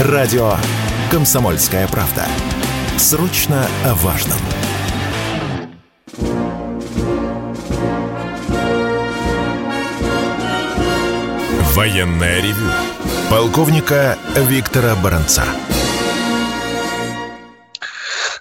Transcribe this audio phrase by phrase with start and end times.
[0.00, 0.56] Радио
[1.08, 2.26] «Комсомольская правда».
[2.98, 4.38] Срочно о важном.
[11.74, 12.66] Военное ревю
[13.30, 15.44] полковника Виктора Баранца.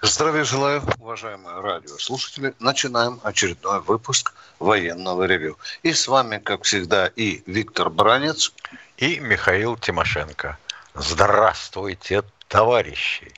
[0.02, 2.56] Здравия желаю, уважаемые радиослушатели.
[2.60, 5.60] Начинаем очередной выпуск военного ревю.
[5.84, 8.54] И с вами, как всегда, и Виктор Бранец.
[8.98, 10.58] И Михаил Тимошенко.
[10.96, 13.34] Здравствуйте, товарищи!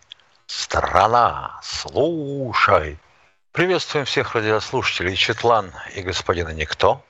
[0.45, 2.99] Страна, слушай!
[3.53, 7.02] Приветствуем всех радиослушателей Четлан и господина Никто.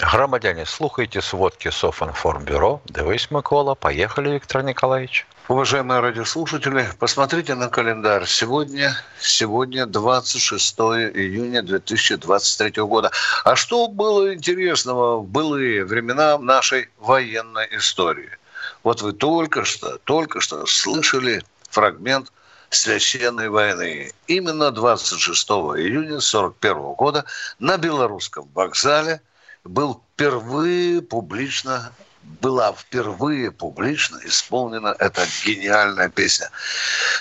[0.00, 2.80] Громадяне, слухайте сводки Софинформбюро.
[2.86, 3.76] Дивись, Микола.
[3.76, 5.28] Поехали, Виктор Николаевич.
[5.46, 8.26] Уважаемые радиослушатели, посмотрите на календарь.
[8.26, 13.12] Сегодня, сегодня 26 июня 2023 года.
[13.44, 18.38] А что было интересного в былые времена нашей военной истории?
[18.82, 22.32] Вот вы только что, только что слышали фрагмент
[22.70, 24.12] священной войны.
[24.26, 27.24] Именно 26 июня 1941 года
[27.58, 29.20] на белорусском вокзале–
[29.68, 31.92] был впервые публично
[32.40, 36.50] была впервые публично исполнена эта гениальная песня.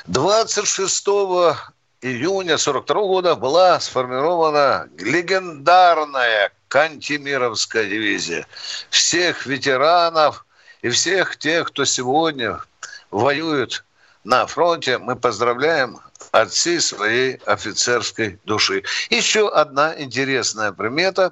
[0.08, 1.08] 26
[2.02, 8.46] июня 42 года была сформирована легендарная Кантемировская дивизия.
[8.90, 10.46] Всех ветеранов
[10.82, 12.60] и всех тех, кто сегодня
[13.12, 13.86] воюет
[14.24, 16.00] на фронте, мы поздравляем
[16.32, 18.84] от всей своей офицерской души.
[19.10, 21.32] Еще одна интересная примета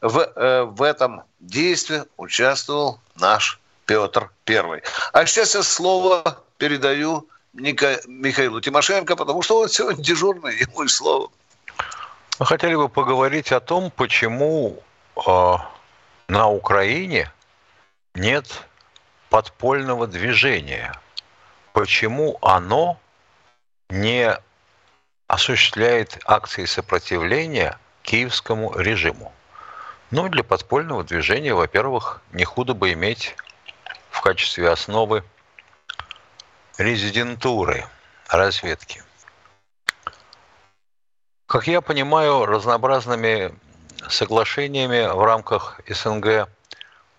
[0.03, 4.83] в, э, в этом действии участвовал наш Петр I.
[5.13, 10.87] А сейчас я слово передаю Ника, Михаилу Тимошенко, потому что он сегодня дежурный, ему и
[10.89, 11.31] слово.
[12.37, 14.83] Мы хотели бы поговорить о том, почему
[15.25, 15.55] э,
[16.27, 17.31] на Украине
[18.13, 18.45] нет
[19.29, 20.93] подпольного движения,
[21.71, 22.99] почему оно
[23.89, 24.37] не
[25.27, 29.31] осуществляет акции сопротивления киевскому режиму.
[30.15, 33.35] Ну, для подпольного движения, во-первых, не худо бы иметь
[34.11, 35.23] в качестве основы
[36.77, 37.87] резидентуры
[38.29, 39.03] разведки–
[41.53, 43.53] как я понимаю, разнообразными
[44.09, 46.49] соглашениями в рамках СНГ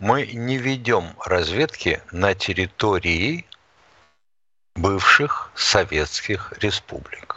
[0.00, 3.46] мы не ведем разведки на территории
[4.74, 7.33] бывших советских республик.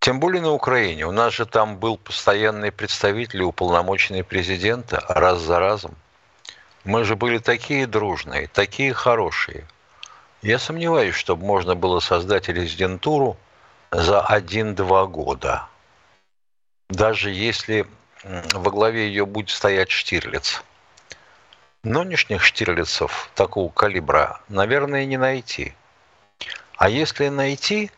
[0.00, 1.06] Тем более на Украине.
[1.06, 5.94] У нас же там был постоянный представитель уполномоченный президента раз за разом.
[6.84, 9.66] Мы же были такие дружные, такие хорошие.
[10.42, 13.36] Я сомневаюсь, чтобы можно было создать резидентуру–
[13.90, 15.66] за 1-2 года.
[16.88, 17.86] Даже если
[18.24, 20.62] во главе ее будет стоять Штирлиц.
[21.82, 25.74] Нынешних Штирлицев такого калибра, наверное, не найти.
[26.76, 27.90] А если найти,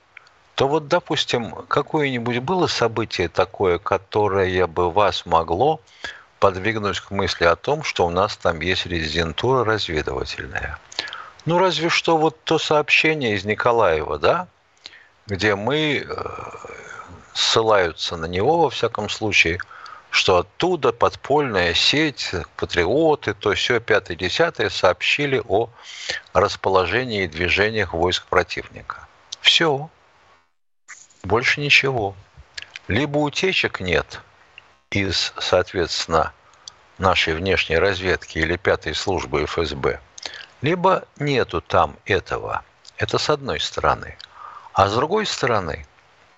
[0.62, 5.80] то вот, допустим, какое-нибудь было событие такое, которое бы вас могло
[6.38, 10.78] подвигнуть к мысли о том, что у нас там есть резидентура разведывательная.
[11.46, 14.46] Ну, разве что вот то сообщение из Николаева, да,
[15.26, 16.14] где мы э,
[17.34, 19.58] ссылаются на него, во всяком случае,
[20.10, 25.70] что оттуда подпольная сеть, патриоты, то все пятое, десятое сообщили о
[26.32, 29.08] расположении и движениях войск противника.
[29.40, 29.90] Все.
[31.22, 32.14] Больше ничего.
[32.88, 34.20] Либо утечек нет
[34.90, 36.32] из, соответственно,
[36.98, 40.00] нашей внешней разведки или пятой службы ФСБ,
[40.60, 42.62] либо нету там этого.
[42.96, 44.16] Это с одной стороны–
[44.72, 45.86] а с другой стороны,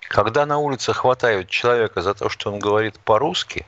[0.00, 3.64] когда на улице хватают человека за то, что он говорит по-русски,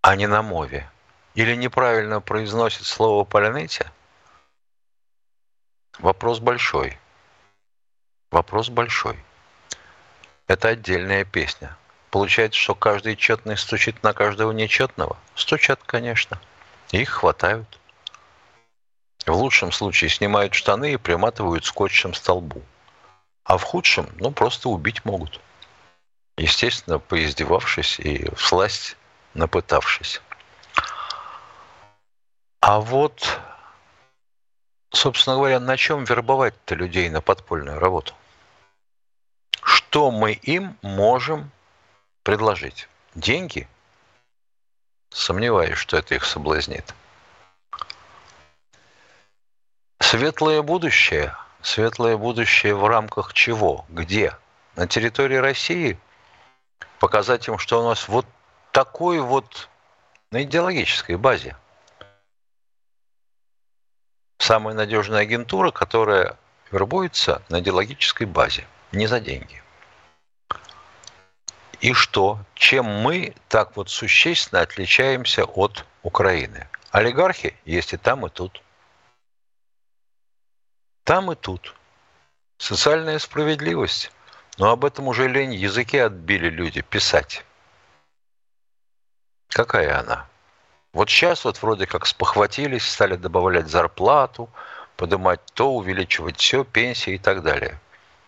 [0.00, 0.90] а не на мове,
[1.34, 3.92] или неправильно произносит слово «полянете»,
[5.98, 6.98] вопрос большой.
[8.30, 9.18] Вопрос большой.
[10.46, 11.76] Это отдельная песня.
[12.10, 15.16] Получается, что каждый четный стучит на каждого нечетного?
[15.34, 16.40] Стучат, конечно.
[16.90, 17.78] Их хватают.
[19.26, 22.62] В лучшем случае снимают штаны и приматывают скотчем столбу.
[23.44, 25.40] А в худшем, ну, просто убить могут.
[26.36, 28.96] Естественно, поиздевавшись и всласть
[29.34, 30.20] напытавшись.
[32.60, 33.40] А вот,
[34.90, 38.14] собственно говоря, на чем вербовать-то людей на подпольную работу?
[39.62, 41.50] Что мы им можем
[42.22, 42.88] предложить?
[43.14, 43.68] Деньги?
[45.10, 46.94] Сомневаюсь, что это их соблазнит.
[50.00, 51.34] Светлое будущее.
[51.62, 53.84] Светлое будущее в рамках чего?
[53.88, 54.36] Где?
[54.76, 55.98] На территории России?
[56.98, 58.26] Показать им, что у нас вот
[58.70, 59.68] такой вот
[60.30, 61.56] на идеологической базе–
[64.38, 66.36] Самая надежная агентура, которая
[66.70, 69.62] вербуется на идеологической базе, не за деньги.
[71.80, 72.40] И что?
[72.54, 76.68] Чем мы так вот существенно отличаемся от Украины?
[76.90, 78.62] Олигархи есть и там, и тут.
[81.04, 81.74] Там и тут.
[82.58, 84.10] Социальная справедливость.
[84.56, 87.44] Но об этом уже лень языки отбили люди писать.
[89.48, 90.28] Какая она?
[90.92, 94.48] Вот сейчас вот вроде как спохватились, стали добавлять зарплату,
[94.96, 97.78] поднимать то, увеличивать все, пенсии и так далее.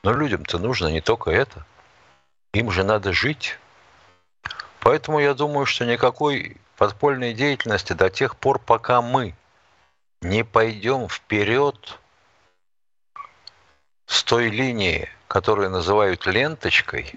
[0.02, 1.64] Но людям-то нужно не только это.
[2.52, 3.58] Им же надо жить.
[4.80, 9.34] Поэтому я думаю, что никакой подпольной деятельности до тех пор, пока мы
[10.20, 11.98] не пойдем вперед
[14.06, 17.14] с той линии, которую называют ленточкой,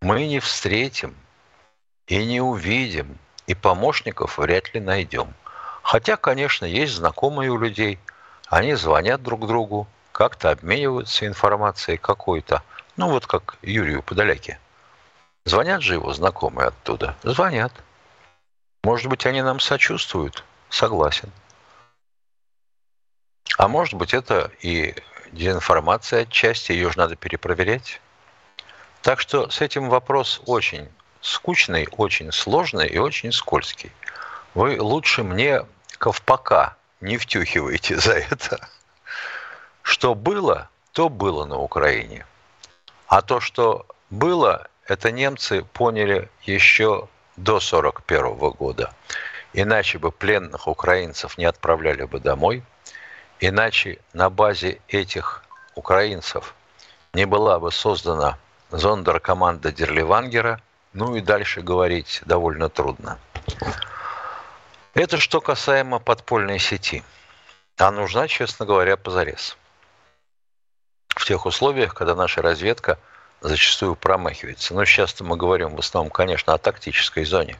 [0.00, 1.14] мы не встретим
[2.06, 5.32] и не увидим, и помощников вряд ли найдем.
[5.82, 7.98] Хотя, конечно, есть знакомые у людей,
[8.48, 12.62] они звонят друг другу, как-то обмениваются информацией какой-то.
[12.96, 14.58] Ну, вот как Юрию Подоляке.
[15.44, 17.16] Звонят же его знакомые оттуда?
[17.22, 17.72] Звонят.
[18.82, 20.44] Может быть, они нам сочувствуют?
[20.70, 21.30] Согласен.
[23.58, 24.94] А может быть, это и
[25.32, 28.00] дезинформация отчасти, ее же надо перепроверять.
[29.02, 30.88] Так что с этим вопрос очень
[31.20, 33.92] скучный, очень сложный и очень скользкий.
[34.54, 35.64] Вы лучше мне
[35.98, 38.68] ковпака не втюхиваете за это.
[39.82, 42.26] Что было, то было на Украине.
[43.06, 48.92] А то, что было, это немцы поняли еще до 1941 года.
[49.52, 52.62] Иначе бы пленных украинцев не отправляли бы домой,
[53.40, 56.54] иначе на базе этих украинцев
[57.12, 58.38] не была бы создана
[58.70, 60.60] зондеркоманда Дерливангера,
[60.96, 63.18] ну и дальше говорить довольно трудно.
[64.94, 67.04] Это что касаемо подпольной сети.
[67.78, 69.56] А нужна, честно говоря, позарез.
[71.08, 72.98] В тех условиях, когда наша разведка–
[73.40, 74.74] зачастую промахивается.
[74.74, 77.58] Но сейчас-то мы говорим в основном, конечно, о тактической зоне.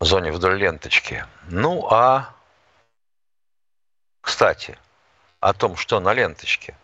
[0.00, 1.26] Зоне вдоль ленточки.
[1.48, 2.34] Ну, а,
[4.20, 4.78] кстати,
[5.40, 6.76] о том, что на ленточке.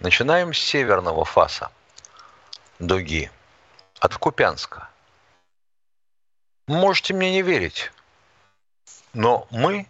[0.00, 1.70] Начинаем с северного фаса
[2.78, 3.30] дуги,
[4.02, 4.88] от Купянска.
[6.66, 7.92] Можете мне не верить,
[9.12, 9.86] но мы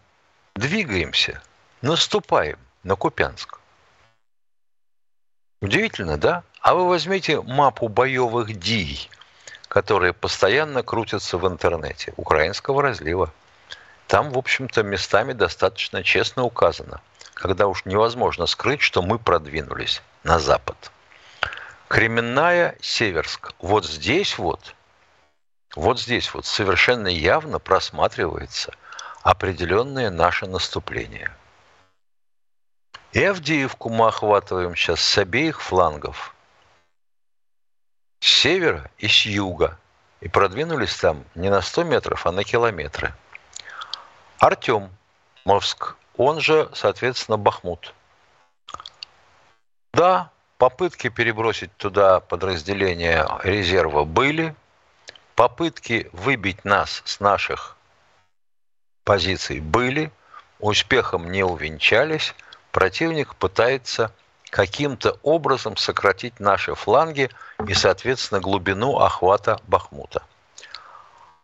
[0.54, 1.42] двигаемся,
[1.80, 3.58] наступаем на Купянск.
[5.62, 6.42] Удивительно, да?
[6.60, 9.08] А вы возьмите мапу боевых дий,
[9.68, 13.32] которые постоянно крутятся в интернете, украинского разлива.
[14.08, 17.00] Там, в общем-то, местами достаточно честно указано,
[17.32, 20.92] когда уж невозможно скрыть, что мы продвинулись на запад.
[21.92, 23.52] Кременная, Северск.
[23.58, 24.74] Вот здесь вот,
[25.76, 28.72] вот здесь вот совершенно явно просматривается
[29.22, 31.30] определенное наше наступление–
[33.12, 36.34] и Авдеевку мы охватываем сейчас с обеих флангов.
[38.20, 39.78] С севера и с юга.
[40.20, 43.12] И продвинулись там не на 100 метров, а на километры.
[44.38, 44.90] Артем,
[45.44, 47.92] Мовск, он же, соответственно, Бахмут.
[49.92, 50.30] Да,
[50.62, 54.54] попытки перебросить туда подразделения резерва были.
[55.34, 57.76] Попытки выбить нас с наших
[59.02, 60.12] позиций были.
[60.60, 62.32] Успехом не увенчались–
[62.70, 64.12] противник пытается
[64.50, 67.28] каким-то образом сократить наши фланги
[67.66, 70.22] и, соответственно, глубину охвата Бахмута.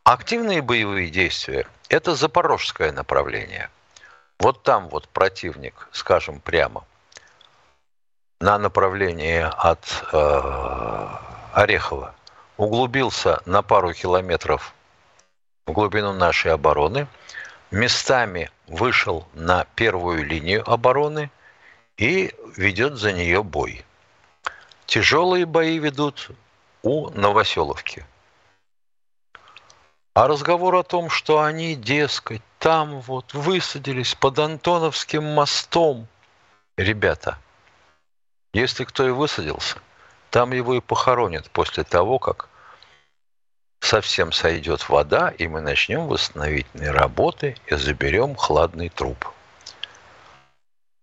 [0.05, 3.69] Активные боевые действия– это запорожское направление.
[4.39, 6.85] Вот там вот противник, скажем прямо,
[8.41, 11.09] на направлении от э,
[11.53, 12.15] Орехова
[12.57, 14.75] углубился на пару километров
[15.67, 17.07] в глубину нашей обороны–
[17.71, 21.31] местами вышел на первую линию обороны
[21.97, 23.85] и ведет за нее бой.
[24.87, 26.31] Тяжелые бои ведут
[26.83, 28.07] у Новоселовки.
[30.15, 36.09] А разговор о том, что они, дескать, там вот высадились под Антоновским мостом.
[36.77, 37.39] Ребята,
[38.53, 39.79] если кто и высадился,
[40.31, 42.49] там его и похоронят после того, как
[43.81, 49.27] совсем сойдет вода, и мы начнем восстановительные работы и заберем хладный труп.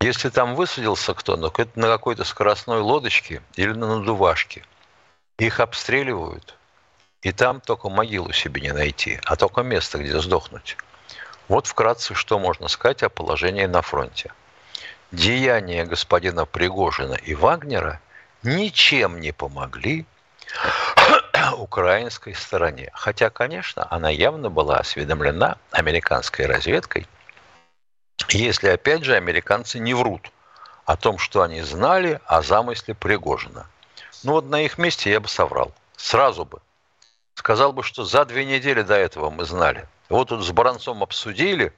[0.01, 4.63] Если там высадился кто, ну на какой-то скоростной лодочке или на надувашке.
[5.39, 6.55] Их обстреливают,
[7.21, 10.77] и там только могилу себе не найти, а только место, где сдохнуть.
[11.47, 14.31] Вот вкратце, что можно сказать о положении на фронте.
[15.15, 17.99] Деяния господина Пригожина и Вагнера
[18.43, 20.05] ничем не помогли
[21.57, 22.91] украинской стороне.
[22.93, 27.07] Хотя, конечно, она явно была осведомлена американской разведкой,
[28.29, 30.31] если, опять же, американцы не врут
[30.85, 33.67] о том, что они знали о замысле Пригожина.
[34.23, 35.73] Ну вот на их месте я бы соврал.
[35.97, 36.59] Сразу бы.
[37.35, 39.87] Сказал бы, что за две недели до этого мы знали.
[40.09, 41.73] Вот тут с Баранцом обсудили,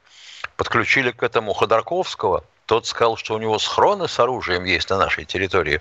[0.55, 2.43] подключили к этому Ходорковского.
[2.67, 5.79] Тот сказал, что у него схроны с оружием есть на нашей территории.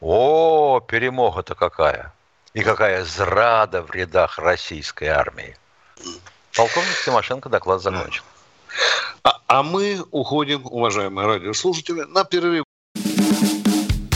[0.00, 2.14] О, перемога-то какая!
[2.54, 5.54] И какая зрада в рядах российской армии.
[6.56, 8.22] Полковник Тимошенко доклад закончил.
[9.22, 12.64] А, а мы уходим, уважаемые радиослушатели, на перерыв.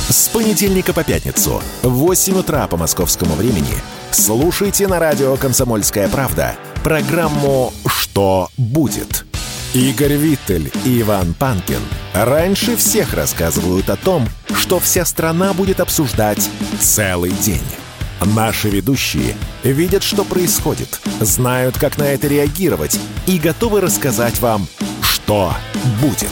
[0.08, 3.74] С понедельника по пятницу в 8 утра по московскому времени
[4.12, 9.27] слушайте на радио «Комсомольская правда» программу «Что будет?».
[9.74, 11.82] Игорь Виттель и Иван Панкин
[12.14, 16.48] раньше всех рассказывают о том, что вся страна будет обсуждать
[16.80, 17.62] целый день.
[18.34, 24.66] Наши ведущие видят, что происходит, знают, как на это реагировать и готовы рассказать вам,
[25.02, 25.54] что
[26.00, 26.28] будет.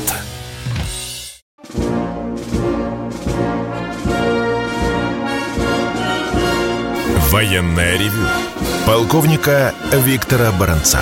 [7.31, 8.27] Военная ревю.
[8.87, 11.01] Полковника Виктора Баранца.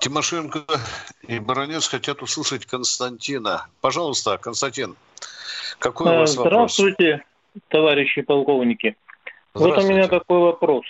[0.00, 0.60] Тимошенко
[1.28, 3.66] и Баранец хотят услышать Константина.
[3.82, 4.96] Пожалуйста, Константин,
[5.78, 6.52] какой у вас вопрос?
[6.52, 7.24] Здравствуйте
[7.68, 8.96] товарищи полковники.
[9.52, 10.84] Вот у меня такой вопрос.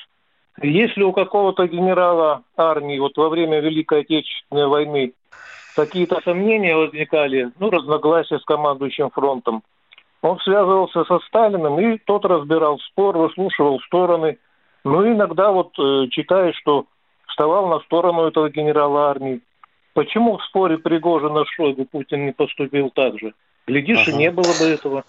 [0.63, 5.13] Если у какого-то генерала армии вот во время Великой Отечественной войны
[5.75, 9.65] какие-то сомнения возникали, ну, разногласия с командующим фронтом,
[10.23, 14.39] он связывался со Сталиным, и тот разбирал спор, выслушивал стороны.
[14.85, 16.87] Ну, иногда вот э, читаешь, что
[17.31, 19.41] вставал на сторону этого генерала армии.
[19.95, 23.35] Почему в споре Пригожина Шойгу Путин не поступил так же?
[23.67, 24.13] Глядишь, ага.
[24.13, 25.05] и не было бы этого.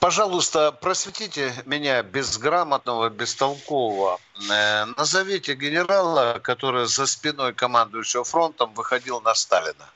[0.00, 4.18] Пожалуйста, просветите меня безграмотного, бестолкового.
[4.50, 9.88] Э, назовите генерала, который за спиной командующего фронтом выходил на Сталина.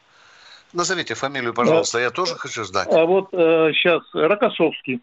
[0.72, 2.04] Назовите фамилию, пожалуйста, да.
[2.04, 2.88] я тоже хочу знать.
[2.90, 5.00] А вот э, сейчас Рокоссовский.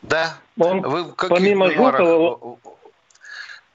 [0.00, 0.38] Да.
[0.58, 2.58] Он Вы помимо Жукова...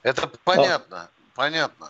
[0.02, 1.10] Это понятно.
[1.38, 1.88] Понятно.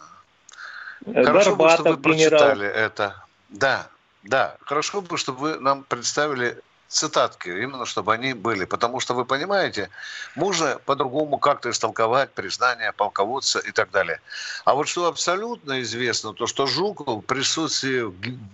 [1.25, 2.87] Хорошо бы, чтобы вы прочитали генерал.
[2.87, 3.25] это.
[3.49, 3.87] Да,
[4.23, 4.57] да.
[4.61, 8.67] Хорошо бы, чтобы вы нам представили цитатки, именно чтобы они были.
[8.67, 9.89] Потому что, вы понимаете,
[10.35, 14.21] можно по-другому как-то истолковать признание полководца и так далее.
[14.67, 18.03] А вот что абсолютно известно, то что Жуков в присутствии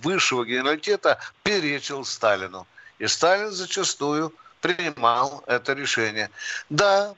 [0.03, 2.67] высшего генералитета перечил Сталину.
[3.01, 6.31] И Сталин зачастую принимал это решение.
[6.71, 7.15] Да,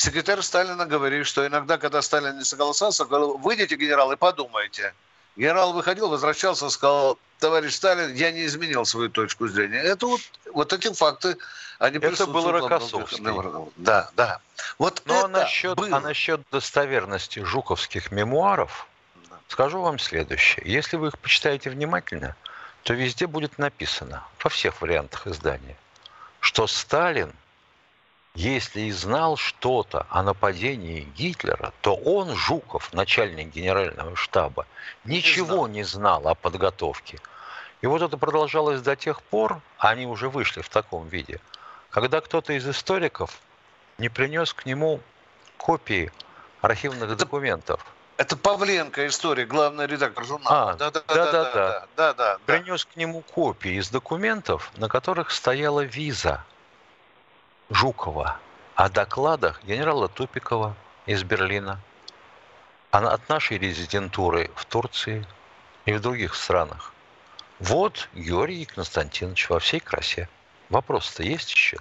[0.00, 4.94] секретарь Сталина говорит, что иногда, когда Сталин не согласился, говорил, выйдите, генерал, и подумайте.
[5.36, 9.78] Генерал выходил, возвращался, сказал, товарищ Сталин, я не изменил свою точку зрения.
[9.78, 10.20] Это вот,
[10.52, 11.36] вот эти факты,
[11.78, 13.22] они Это был Рокоссовский.
[13.76, 14.40] Да, да.
[14.78, 15.98] Вот ну, а насчет, было.
[15.98, 18.86] а насчет достоверности жуковских мемуаров,
[19.28, 19.36] да.
[19.48, 20.62] скажу вам следующее.
[20.64, 22.36] Если вы их почитаете внимательно,
[22.84, 25.76] то везде будет написано, во всех вариантах издания,
[26.40, 27.32] что Сталин–
[28.34, 34.66] если и знал что-то о нападении Гитлера, то он, Жуков, начальник генерального штаба,
[35.04, 37.18] ничего не знал о подготовке.
[37.82, 41.40] И вот это продолжалось до тех пор, а они уже вышли в таком виде,
[41.90, 43.38] когда кто-то из историков
[43.98, 45.00] не принес к нему
[45.56, 46.12] копии
[46.60, 47.84] архивных документов.
[48.16, 50.72] Это Павленко история, главный редактор журнала.
[50.72, 52.38] А, да, да, да, да, да, да, да, да.
[52.44, 56.44] Принес к нему копии из документов, на которых стояла виза
[57.70, 58.40] Жукова
[58.74, 60.74] о докладах генерала Тупикова
[61.06, 61.80] из Берлина,
[62.90, 65.24] от нашей резидентуры в Турции
[65.84, 66.92] и в других странах.
[67.60, 70.28] Вот Георгий Константинович во всей красе.
[70.68, 71.78] Вопрос-то есть еще?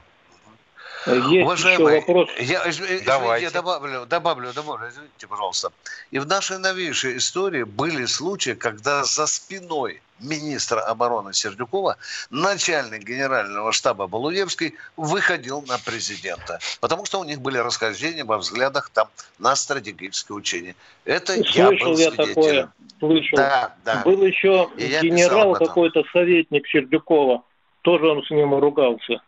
[1.16, 2.30] Есть Уважаемый, еще вопрос.
[2.40, 3.46] Я, извините, Давайте.
[3.46, 5.72] я добавлю, добавлю, добавлю, извините, пожалуйста.
[6.12, 11.98] И в нашей новейшей истории были случаи, когда за спиной министра обороны Сердюкова
[12.30, 16.60] начальник генерального штаба Балуевский выходил на президента.
[16.82, 20.76] Потому что у них были расхождения во взглядах там на стратегическое учение.
[21.06, 22.72] Это Слышал я был я такое.
[23.00, 23.38] Слышал.
[23.38, 24.02] Да, да.
[24.04, 27.44] Был еще И генерал какой-то советник Сердюкова.
[27.82, 29.22] Тоже он с ним ругался.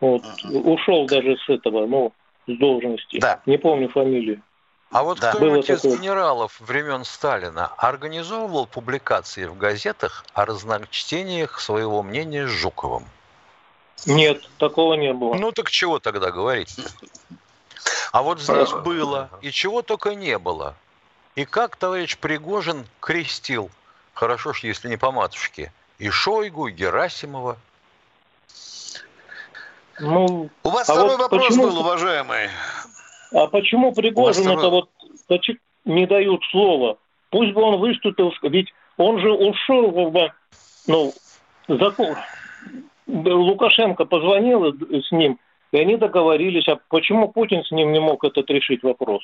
[0.00, 0.22] Вот.
[0.22, 0.60] Uh-huh.
[0.60, 2.12] Ушел даже с этого, ну,
[2.46, 3.18] с должности.
[3.20, 3.40] Да.
[3.46, 4.42] Не помню фамилию.
[4.90, 5.32] А вот да.
[5.32, 13.04] кто-нибудь из генералов времен Сталина организовывал публикации в газетах о разночтениях своего мнения с Жуковым?
[14.06, 15.34] Нет, такого не было.
[15.34, 16.74] Ну так чего тогда говорить?
[18.12, 20.74] А вот здесь было, и чего только не было.
[21.34, 23.70] И как товарищ Пригожин крестил
[24.18, 25.72] Хорошо, что если не по матушке.
[26.00, 27.56] И Шойгу, и Герасимова.
[30.00, 32.48] Ну, У вас а второй вот вопрос почему, был, уважаемый.
[33.32, 34.90] А почему Пригожин это вот
[35.84, 36.98] не дают слова?
[37.30, 40.32] Пусть бы он выступил, ведь он же ушел, как бы,
[40.86, 41.12] ну,
[41.68, 42.16] закон.
[43.06, 45.38] Лукашенко позвонил с ним,
[45.72, 46.68] и они договорились.
[46.68, 49.22] А почему Путин с ним не мог этот решить вопрос?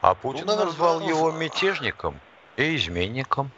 [0.00, 2.20] А Путин ну, назвал его мятежником
[2.56, 3.50] и изменником.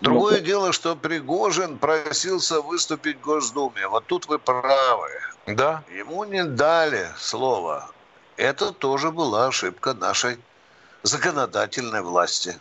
[0.00, 3.88] Другое ну, дело, что Пригожин просился выступить в Госдуме.
[3.88, 5.08] Вот тут вы правы.
[5.46, 5.82] Да.
[5.90, 7.90] Ему не дали слова.
[8.36, 10.36] Это тоже была ошибка нашей
[11.02, 12.60] законодательной власти.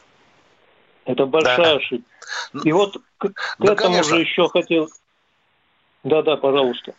[1.03, 1.75] Это большая да.
[1.75, 2.09] ошибка.
[2.53, 3.27] Ну, И вот к,
[3.59, 4.15] да, этому конечно.
[4.15, 4.89] же еще хотел...
[6.03, 6.93] Да-да, пожалуйста.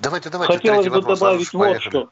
[0.00, 0.54] Давайте, давайте.
[0.54, 2.08] Хотелось бы добавить вот что.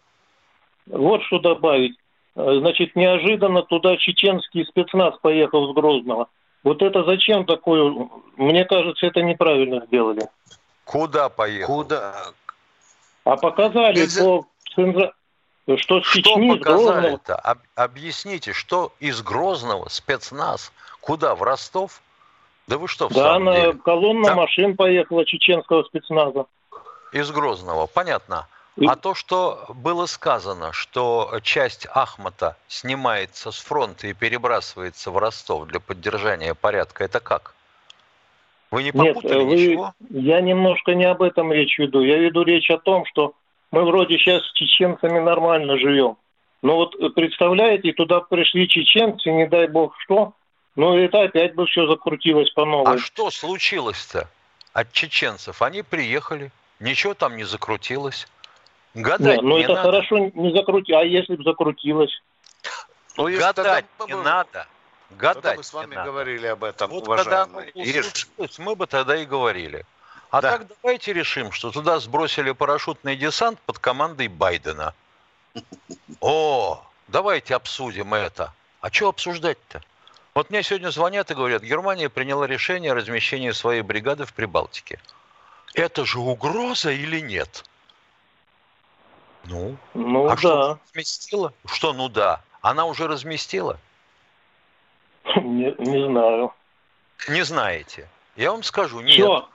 [0.86, 1.98] Вот что добавить.
[2.34, 6.28] Э, значит, неожиданно туда чеченский спецназ поехал с Грозного.
[6.64, 8.08] Вот это зачем такое?
[8.36, 10.28] Мне кажется, это неправильно сделали.
[10.84, 11.82] Куда поехал?
[11.82, 12.14] Куда?
[13.24, 14.24] А показали Нельзя...
[14.24, 14.46] по
[15.76, 17.34] что с Что показали-то?
[17.36, 20.72] Об, объясните, что из Грозного спецназ?
[21.00, 21.34] Куда?
[21.34, 22.00] В Ростов?
[22.68, 23.72] Да вы что, в Да, на деле?
[23.74, 24.36] колонна Там...
[24.38, 26.46] машин поехала чеченского спецназа.
[27.12, 28.46] Из Грозного, понятно.
[28.86, 35.66] А то, что было сказано, что часть Ахмата снимается с фронта и перебрасывается в Ростов
[35.66, 37.54] для поддержания порядка, это как?
[38.70, 39.94] Вы не попутали Нет, вы, ничего?
[40.10, 42.02] Я немножко не об этом речь веду.
[42.02, 43.34] Я веду речь о том, что
[43.72, 46.16] мы вроде сейчас с чеченцами нормально живем.
[46.62, 50.34] Но вот представляете, туда пришли чеченцы, не дай бог что,
[50.76, 52.94] ну это опять бы все закрутилось по новой.
[52.94, 54.28] А что случилось-то
[54.72, 55.62] от чеченцев?
[55.62, 58.26] Они приехали, ничего там не закрутилось.
[58.98, 59.90] Гадать Нет, ну не это надо.
[59.90, 62.12] хорошо не закрути, а если бы закрутилось?
[63.16, 64.14] Ну, если Гадать тогда...
[64.14, 64.66] не надо.
[65.10, 66.10] Гадать тогда мы с вами надо.
[66.10, 67.72] говорили об этом, вот уважаемые.
[67.72, 69.84] Когда мы бы тогда и говорили.
[70.30, 70.58] А да.
[70.58, 74.94] так давайте решим, что туда сбросили парашютный десант под командой Байдена.
[76.20, 78.52] О, давайте обсудим это.
[78.80, 79.80] А что обсуждать-то?
[80.34, 85.00] Вот мне сегодня звонят и говорят, Германия приняла решение о размещении своей бригады в Прибалтике.
[85.74, 87.64] Это же угроза или нет?
[89.44, 90.36] Ну, ну а да.
[90.36, 91.52] что разместила?
[91.66, 92.42] Что, ну да?
[92.60, 93.78] Она уже разместила?
[95.36, 96.52] Не, не знаю.
[97.28, 98.08] Не знаете?
[98.36, 99.14] Я вам скажу, нет.
[99.14, 99.48] Все.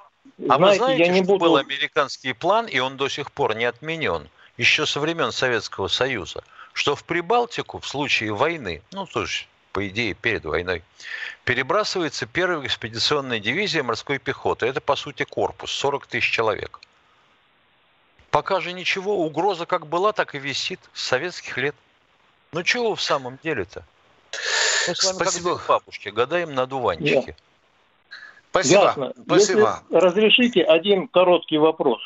[0.50, 1.46] А Знаете, вы знаете, я не что буду...
[1.46, 6.43] был американский план, и он до сих пор не отменен, еще со времен Советского Союза,
[6.74, 10.84] что в Прибалтику в случае войны, ну, есть, по идее, перед войной,
[11.43, 14.65] перебрасывается первая экспедиционная дивизия морской пехоты.
[14.65, 16.80] Это, по сути, корпус, 40 тысяч человек.
[18.34, 21.76] Пока же ничего, угроза как была, так и висит с советских лет.
[22.52, 23.84] Ну чего в самом деле-то?
[24.88, 25.58] Мы с вами Спасибо.
[25.58, 27.36] как бабушки, гадаем на дуванчике.
[27.38, 28.15] Yeah.
[28.50, 28.82] Спасибо.
[28.82, 29.13] Ясно.
[29.24, 29.84] Спасибо.
[29.88, 32.02] Если разрешите один короткий вопрос.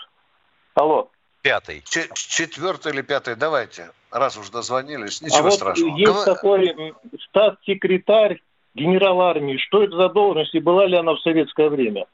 [0.73, 1.09] Алло.
[1.43, 1.81] Пятый.
[1.87, 3.91] Ч- четвертый или пятый, давайте.
[4.11, 5.91] Раз уж дозвонились, ничего а страшного.
[5.91, 6.25] Вот есть Гов...
[6.25, 6.93] такой
[7.29, 8.41] статс-секретарь
[8.75, 9.55] генерал армии.
[9.55, 12.05] Что это за должность и была ли она в советское время?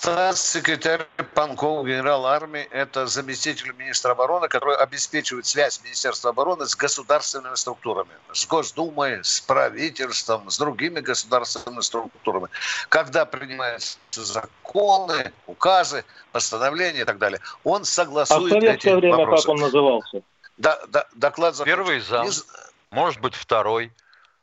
[0.00, 7.54] Статс-секретарь Панков, генерал армии, это заместитель министра обороны, который обеспечивает связь Министерства обороны с государственными
[7.54, 12.48] структурами, с Госдумой, с правительством, с другими государственными структурами.
[12.88, 19.42] Когда принимаются законы, указы, постановления и так далее, он согласует а в советское время вопросы.
[19.42, 20.22] как он назывался?
[20.56, 21.76] Да, да, доклад закончен.
[21.76, 22.46] Первый зам, Из...
[22.90, 23.92] может быть второй.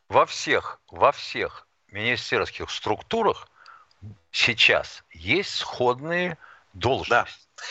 [0.07, 3.47] Во всех, во всех министерских структурах–
[4.31, 6.37] сейчас есть сходные
[6.73, 7.15] должности.
[7.57, 7.63] Да.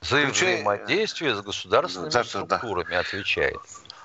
[0.00, 3.00] За взаимодействие с государственными да, структурами да.
[3.00, 3.60] отвечает.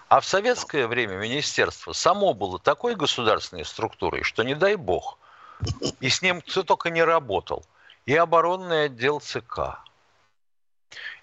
[0.07, 5.17] А в советское время министерство само было такой государственной структурой, что не дай бог.
[5.99, 7.65] И с ним кто только не работал.
[8.05, 9.79] И оборонный отдел ЦК,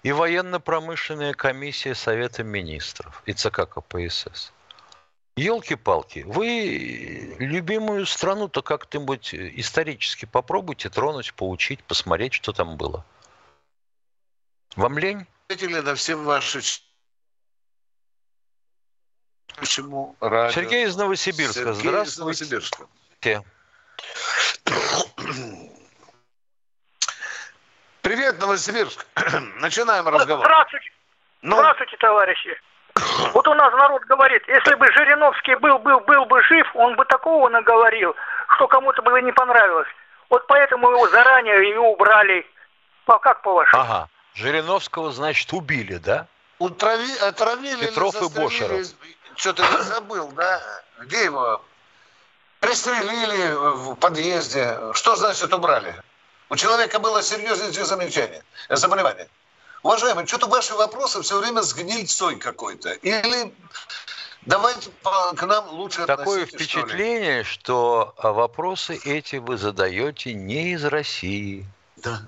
[0.03, 4.51] и военно-промышленная комиссия Совета министров, и ЦК КПСС.
[5.35, 13.03] Елки-палки, вы любимую страну-то как-нибудь исторически попробуйте тронуть, поучить, посмотреть, что там было.
[14.75, 15.25] Вам лень?
[15.47, 16.61] Ответили на все ваши...
[19.55, 20.61] Почему радио?
[20.61, 21.53] Сергей из Новосибирска.
[21.53, 22.09] Сергей Здравствуйте.
[22.09, 22.87] из Новосибирска.
[28.01, 29.05] Привет, Новосибирск.
[29.59, 30.45] Начинаем разговор.
[30.45, 30.91] Здравствуйте.
[31.41, 31.55] Ну?
[31.55, 32.59] Здравствуйте, товарищи.
[33.33, 37.05] Вот у нас народ говорит, если бы Жириновский был, был, был бы жив, он бы
[37.05, 38.15] такого наговорил,
[38.55, 39.87] что кому-то бы не понравилось.
[40.29, 42.45] Вот поэтому его заранее и убрали.
[43.05, 43.81] А как по-вашему?
[43.81, 44.09] Ага.
[44.35, 46.27] Жириновского, значит, убили, да?
[46.59, 48.87] Утрави, отравили Петров и Бошеров.
[49.35, 50.61] что-то не забыл, да?
[50.99, 51.61] Где его?
[52.59, 54.79] Пристрелили в подъезде.
[54.93, 55.93] Что значит убрали?
[56.49, 59.27] У человека было серьезное замечание, заболевание.
[59.83, 62.93] Уважаемые, что-то ваши вопросы все время с гнильцой какой-то.
[62.93, 63.53] Или
[64.45, 64.89] давайте
[65.35, 71.65] к нам лучше Такое впечатление, что, что вопросы эти вы задаете не из России.
[71.97, 72.21] Да.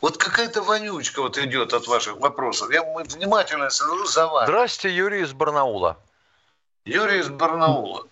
[0.00, 2.70] Вот какая-то вонючка вот идет от ваших вопросов.
[2.70, 4.46] Я внимательно слежу за вами.
[4.46, 5.98] Здравствуйте, Юрий из Барнаула.
[6.86, 8.06] Юрий из Барнаула.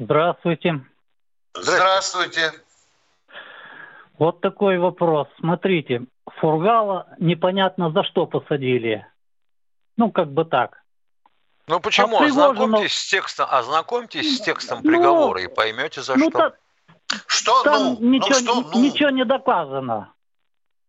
[0.00, 0.84] Здравствуйте.
[1.54, 2.52] Здравствуйте.
[4.20, 5.28] Вот такой вопрос.
[5.38, 6.02] Смотрите,
[6.40, 9.06] Фургала непонятно за что посадили.
[9.96, 10.82] Ну, как бы так.
[11.66, 12.18] Ну почему?
[12.18, 16.38] А ознакомьтесь с текстом, ознакомьтесь с текстом ну, приговора и поймете за ну, что.
[16.38, 16.52] Та,
[17.26, 17.62] что?
[17.62, 18.82] Там ну, ничего, ну, что, ну?
[18.82, 20.12] ничего не доказано.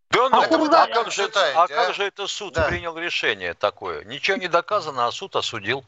[0.09, 0.83] Да, ну, а, Фургал...
[0.83, 2.67] а, как, же, это, а, а как же это суд да.
[2.67, 4.03] принял решение такое?
[4.03, 5.85] Ничего не доказано, а суд осудил.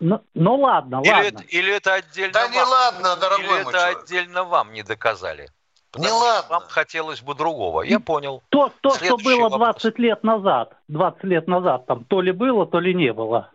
[0.00, 1.26] Ну, ну ладно, или ладно.
[1.26, 4.02] Это, или это отдельно Да вам, не ладно, дорогой Или это человек.
[4.02, 5.50] отдельно вам не доказали.
[5.98, 6.48] Не ладно.
[6.50, 7.82] Вам хотелось бы другого.
[7.82, 8.42] Я понял.
[8.48, 9.98] То, то что было 20 вопрос.
[9.98, 10.72] лет назад.
[10.88, 13.50] 20 лет назад там то ли было, то ли не было.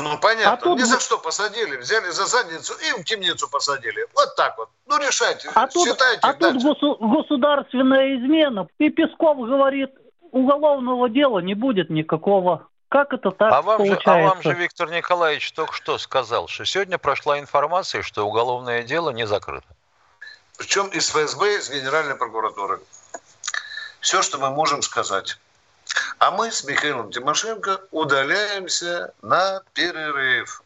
[0.00, 0.52] Ну, понятно.
[0.52, 0.78] А тут...
[0.78, 1.76] Ни за что посадили.
[1.76, 4.06] Взяли за задницу и в темницу посадили.
[4.14, 4.68] Вот так вот.
[4.86, 5.50] Ну, решайте.
[5.54, 8.66] А тут, Считайте а тут госу- государственная измена.
[8.78, 9.90] И Песков говорит,
[10.32, 12.66] уголовного дела не будет никакого.
[12.88, 14.10] Как это так а вам получается?
[14.12, 18.82] Же, а вам же Виктор Николаевич только что сказал, что сегодня прошла информация, что уголовное
[18.82, 19.66] дело не закрыто.
[20.56, 22.80] Причем из ФСБ, из Генеральной прокуратуры.
[24.00, 25.38] Все, что мы можем сказать.
[26.18, 30.62] А мы с Михаилом Тимошенко удаляемся на перерыв.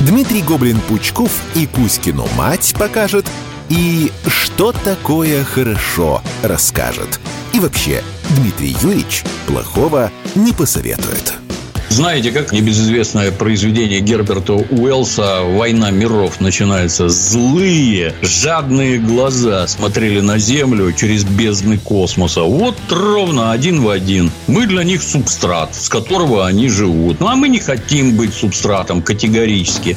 [0.00, 3.26] Дмитрий Гоблин-Пучков и Кузькину мать покажет,
[3.68, 7.18] и что такое хорошо расскажет.
[7.52, 11.45] И вообще, Дмитрий Юрьевич плохого не посоветует.
[11.88, 17.08] Знаете, как небезызвестное произведение Герберта Уэллса «Война миров» начинается.
[17.08, 22.42] Злые, жадные глаза смотрели на Землю через бездны космоса.
[22.42, 24.30] Вот ровно один в один.
[24.46, 27.20] Мы для них субстрат, с которого они живут.
[27.20, 29.96] Ну, а мы не хотим быть субстратом категорически.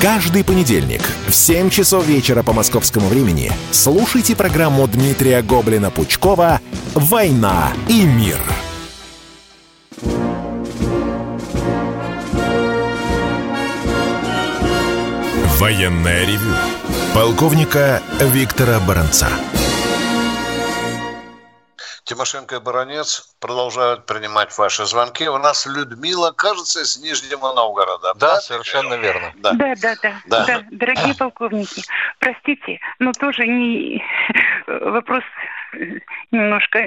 [0.00, 6.60] Каждый понедельник в 7 часов вечера по московскому времени слушайте программу Дмитрия Гоблина-Пучкова
[6.94, 8.38] «Война и мир».
[15.60, 16.54] Военное ревю
[17.14, 19.26] полковника Виктора Баранца.
[22.04, 25.28] Тимошенко и Баранец продолжают принимать ваши звонки.
[25.28, 28.14] У нас Людмила, кажется, из Нижнего Новгорода.
[28.14, 28.40] Да, да?
[28.40, 29.34] совершенно верно.
[29.36, 29.52] Да.
[29.52, 30.46] Да, да, да, да.
[30.46, 30.64] да.
[30.70, 31.82] Дорогие полковники,
[32.18, 34.02] простите, но тоже не
[34.66, 35.24] вопрос
[36.30, 36.78] немножко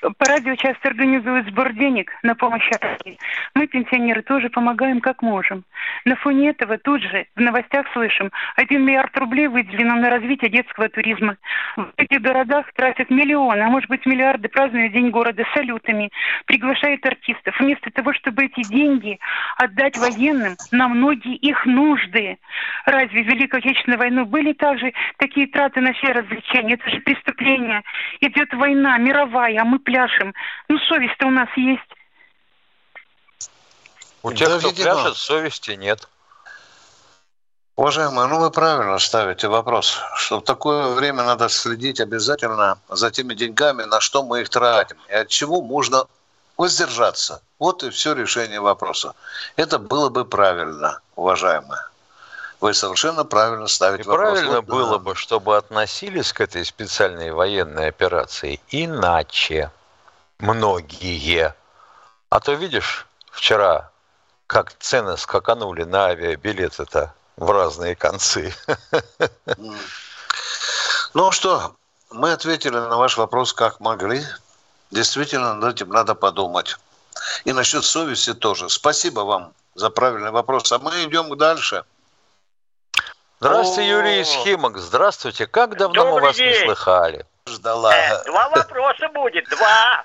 [0.00, 3.18] по радио часто организуют сбор денег на помощь армии.
[3.54, 5.64] Мы, пенсионеры, тоже помогаем как можем.
[6.04, 10.88] На фоне этого тут же в новостях слышим, 1 миллиард рублей выделено на развитие детского
[10.88, 11.36] туризма.
[11.76, 16.10] В этих городах тратят миллионы, а может быть миллиарды, празднуют День города салютами,
[16.46, 17.58] приглашают артистов.
[17.60, 19.18] Вместо того, чтобы эти деньги
[19.56, 22.38] отдать военным на многие их нужды.
[22.86, 26.74] Разве в Великой Отечественной войну были также такие траты на все развлечения?
[26.74, 27.82] Это же преступление.
[28.20, 30.34] Идет война мировая а мы пляшем.
[30.68, 31.82] Ну, совесть-то у нас есть.
[34.22, 34.84] У тех, да, кто видимо.
[34.84, 36.08] пляшет, совести нет.
[37.76, 43.32] Уважаемые, ну вы правильно ставите вопрос, что в такое время надо следить обязательно за теми
[43.32, 46.04] деньгами, на что мы их тратим, и от чего можно
[46.58, 47.40] воздержаться.
[47.58, 49.14] Вот и все решение вопроса.
[49.56, 51.80] Это было бы правильно, уважаемые.
[52.60, 54.32] Вы совершенно правильно ставите и вопрос.
[54.32, 54.98] Правильно вот, было да.
[54.98, 59.70] бы, чтобы относились к этой специальной военной операции иначе.
[60.38, 61.54] Многие.
[62.28, 63.90] А то видишь, вчера
[64.46, 68.54] как цены скаканули на авиабилеты-то в разные концы.
[71.12, 71.74] Ну что,
[72.10, 74.24] мы ответили на ваш вопрос как могли.
[74.92, 76.76] Действительно, над этим надо подумать.
[77.44, 78.68] И насчет совести тоже.
[78.68, 80.70] Спасибо вам за правильный вопрос.
[80.70, 81.84] А мы идем дальше.
[83.42, 84.76] Здравствуйте, Юрий из Химок.
[84.76, 85.46] Здравствуйте.
[85.46, 86.50] Как давно Добрый мы вас день.
[86.50, 87.24] не слыхали?
[87.46, 87.96] Ждала.
[87.96, 89.48] Э, два вопроса будет.
[89.48, 90.04] Два.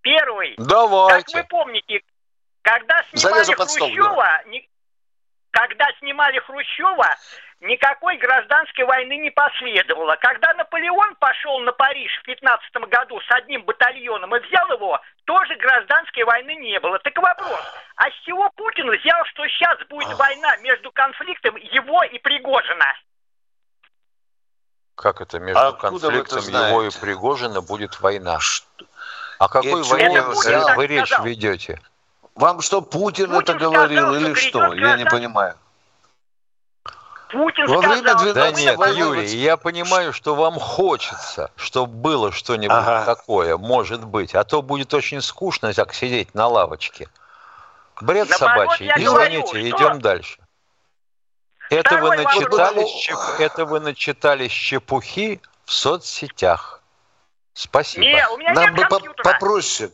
[0.00, 0.54] Первый.
[0.56, 1.32] Давайте.
[1.32, 2.00] Как вы помните,
[2.62, 4.68] когда снимали Хрущева, не,
[5.54, 7.08] когда снимали Хрущева,
[7.60, 10.16] никакой гражданской войны не последовало.
[10.16, 15.54] Когда Наполеон пошел на Париж в 15 году с одним батальоном и взял его, тоже
[15.56, 16.98] гражданской войны не было.
[16.98, 17.60] Так вопрос,
[17.96, 22.86] а с чего Путин взял, что сейчас будет война между конфликтом его и Пригожина?
[24.96, 28.40] Как это между а конфликтом его и Пригожина будет война?
[28.40, 28.86] Что?
[29.38, 31.80] О какой это войне вы, вы речь ведете?
[32.34, 34.66] Вам что, Путин, Путин это говорил сказал, или что?
[34.66, 34.74] что?
[34.74, 35.54] Я не понимаю.
[37.30, 42.76] Путин Во время 12 Да нет, Юрий, я понимаю, что вам хочется, чтобы было что-нибудь
[42.76, 43.04] ага.
[43.04, 44.34] такое, может быть.
[44.34, 47.08] А то будет очень скучно так сидеть на лавочке.
[48.00, 48.90] Бред Наоборот, собачий.
[48.96, 50.38] Извините, идем дальше.
[51.70, 53.18] Это вы, начитались, чеп...
[53.38, 56.82] это вы начитались чепухи в соцсетях.
[57.52, 58.04] Спасибо.
[58.04, 59.90] Не, у меня Нам нет бы попроще.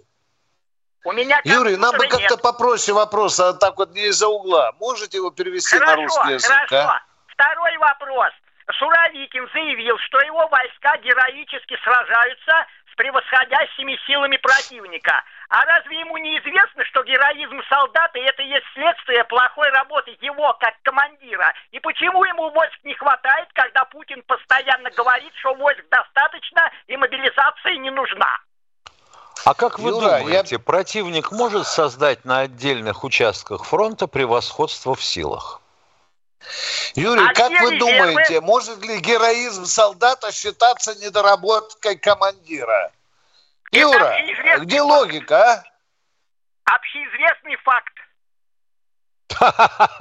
[1.05, 4.73] У меня Юрий, нам бы как-то попроще вопрос, а так вот не из-за угла.
[4.79, 6.51] Можете его перевести хорошо, на русский язык?
[6.51, 6.67] А?
[6.67, 6.89] Хорошо.
[6.89, 7.03] А?
[7.29, 8.33] Второй вопрос.
[8.79, 15.25] Суровикин заявил, что его войска героически сражаются с превосходящими силами противника.
[15.49, 20.75] А разве ему не известно, что героизм солдата это есть следствие плохой работы его как
[20.83, 21.53] командира?
[21.73, 27.77] И почему ему войск не хватает, когда Путин постоянно говорит, что войск достаточно и мобилизация
[27.79, 28.39] не нужна?
[29.45, 30.59] А как вы Юра, думаете, я...
[30.59, 35.61] противник может создать на отдельных участках фронта превосходство в силах?
[36.95, 42.93] Юрий, а как вы думаете, может ли героизм солдата считаться недоработкой командира?
[43.73, 44.17] Юра,
[44.59, 45.65] где логика,
[46.67, 46.75] а?
[46.75, 47.95] Общеизвестный факт.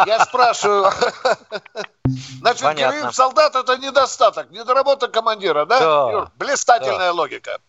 [0.08, 0.92] Я спрашиваю.
[2.40, 2.74] Значит, Понятно.
[2.76, 5.80] героизм солдат это недостаток, недоработка командира, да?
[5.80, 6.12] да.
[6.12, 7.14] Юр, блистательная да.
[7.14, 7.60] логика.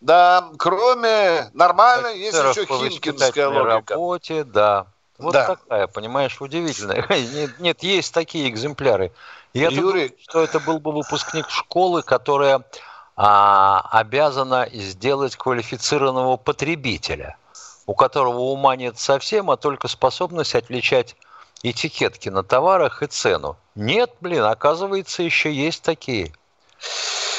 [0.00, 3.94] Да, кроме нормальной, есть еще химкинская логика.
[3.94, 4.86] работе, да.
[5.18, 5.46] Вот да.
[5.46, 7.04] такая, понимаешь, удивительная.
[7.34, 9.10] Нет, нет, есть такие экземпляры.
[9.52, 9.80] Я Юрий...
[9.80, 12.62] думаю, что это был бы выпускник школы, которая
[13.16, 17.36] а, обязана сделать квалифицированного потребителя,
[17.86, 21.16] у которого ума нет совсем, а только способность отличать
[21.64, 23.56] этикетки на товарах и цену.
[23.74, 26.32] Нет, блин, оказывается, еще есть такие.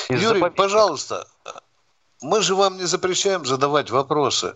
[0.09, 1.27] Юрий, пожалуйста,
[2.21, 4.55] мы же вам не запрещаем задавать вопросы.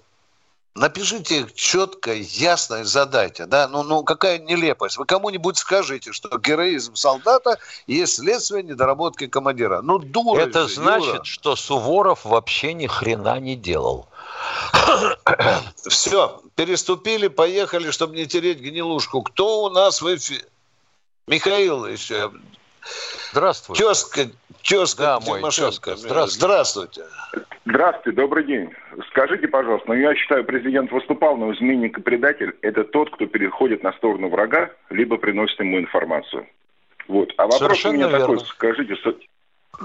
[0.76, 3.46] Напишите их четко, ясно и задайте.
[3.46, 3.68] Да?
[3.68, 4.98] Ну, ну, какая нелепость.
[4.98, 9.82] Вы кому-нибудь скажите, что героизм солдата есть следствие недоработки командира.
[9.84, 11.24] Ну, дура Это же, значит, Юра.
[11.26, 14.08] что Суворов вообще ни хрена не делал.
[15.88, 19.22] Все, переступили, поехали, чтобы не тереть гнилушку.
[19.22, 20.44] Кто у нас в эфире?
[21.28, 22.32] Михаил еще.
[23.32, 23.84] Здравствуйте.
[23.84, 24.22] Тезка,
[24.62, 25.96] тезка да, мой тезка.
[25.96, 26.40] Здравствуйте.
[26.40, 27.04] Здравствуйте.
[27.66, 28.70] Здравствуйте, добрый день.
[29.10, 33.84] Скажите, пожалуйста, ну я считаю, президент выступал, но изменник и предатель– это тот, кто переходит
[33.84, 36.46] на сторону врага, либо приносит ему информацию.
[37.08, 37.34] Вот.
[37.38, 38.20] А вопрос Совершенно у меня верно.
[38.20, 38.96] такой, скажите,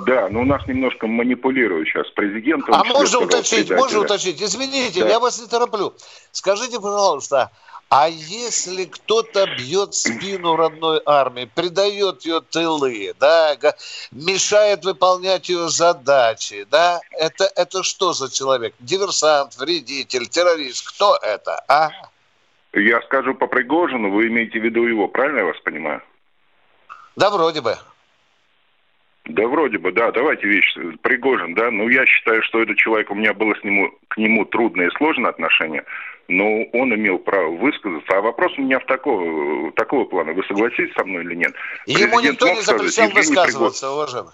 [0.06, 2.74] да, но у нас немножко манипулируют сейчас президентом.
[2.74, 4.42] А можно уточнить, можно уточнить?
[4.42, 5.08] Извините, да.
[5.08, 5.94] я вас не тороплю.
[6.30, 7.50] Скажите, пожалуйста,
[7.90, 13.56] а если кто-то бьет спину родной армии, предает ее тылы, да,
[14.10, 18.74] мешает выполнять ее задачи, да, это, это что за человек?
[18.78, 21.90] Диверсант, вредитель, террорист, кто это, а?
[22.74, 26.02] Я скажу по Пригожину, вы имеете в виду его, правильно я вас понимаю?
[27.16, 27.78] Да, вроде бы.
[29.28, 30.10] Да, вроде бы, да.
[30.10, 30.74] Давайте вещь.
[31.02, 31.70] Пригожин, да.
[31.70, 34.96] Ну, я считаю, что этот человек, у меня было с нему, к нему трудное и
[34.96, 35.84] сложное отношение,
[36.28, 38.16] но он имел право высказаться.
[38.16, 40.32] А вопрос у меня в такого, такого плана.
[40.32, 41.52] Вы согласитесь со мной или нет?
[41.86, 44.32] Ему никто не запрещал высказываться, уважаемый.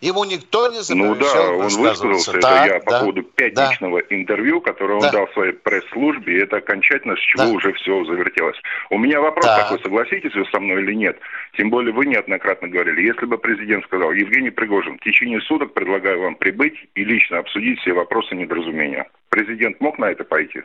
[0.00, 4.02] Ему никто не запрещал Ну да, он высказался, это да, я по да, поводу пятничного
[4.02, 4.06] да.
[4.14, 5.12] интервью, которое он да.
[5.12, 7.50] дал своей пресс-службе, и это окончательно с чего да.
[7.50, 8.60] уже все завертелось.
[8.90, 9.62] У меня вопрос да.
[9.62, 11.18] такой, согласитесь вы со мной или нет?
[11.56, 16.20] Тем более вы неоднократно говорили, если бы президент сказал, Евгений Пригожин, в течение суток предлагаю
[16.20, 19.08] вам прибыть и лично обсудить все вопросы недоразумения.
[19.30, 20.62] Президент мог на это пойти?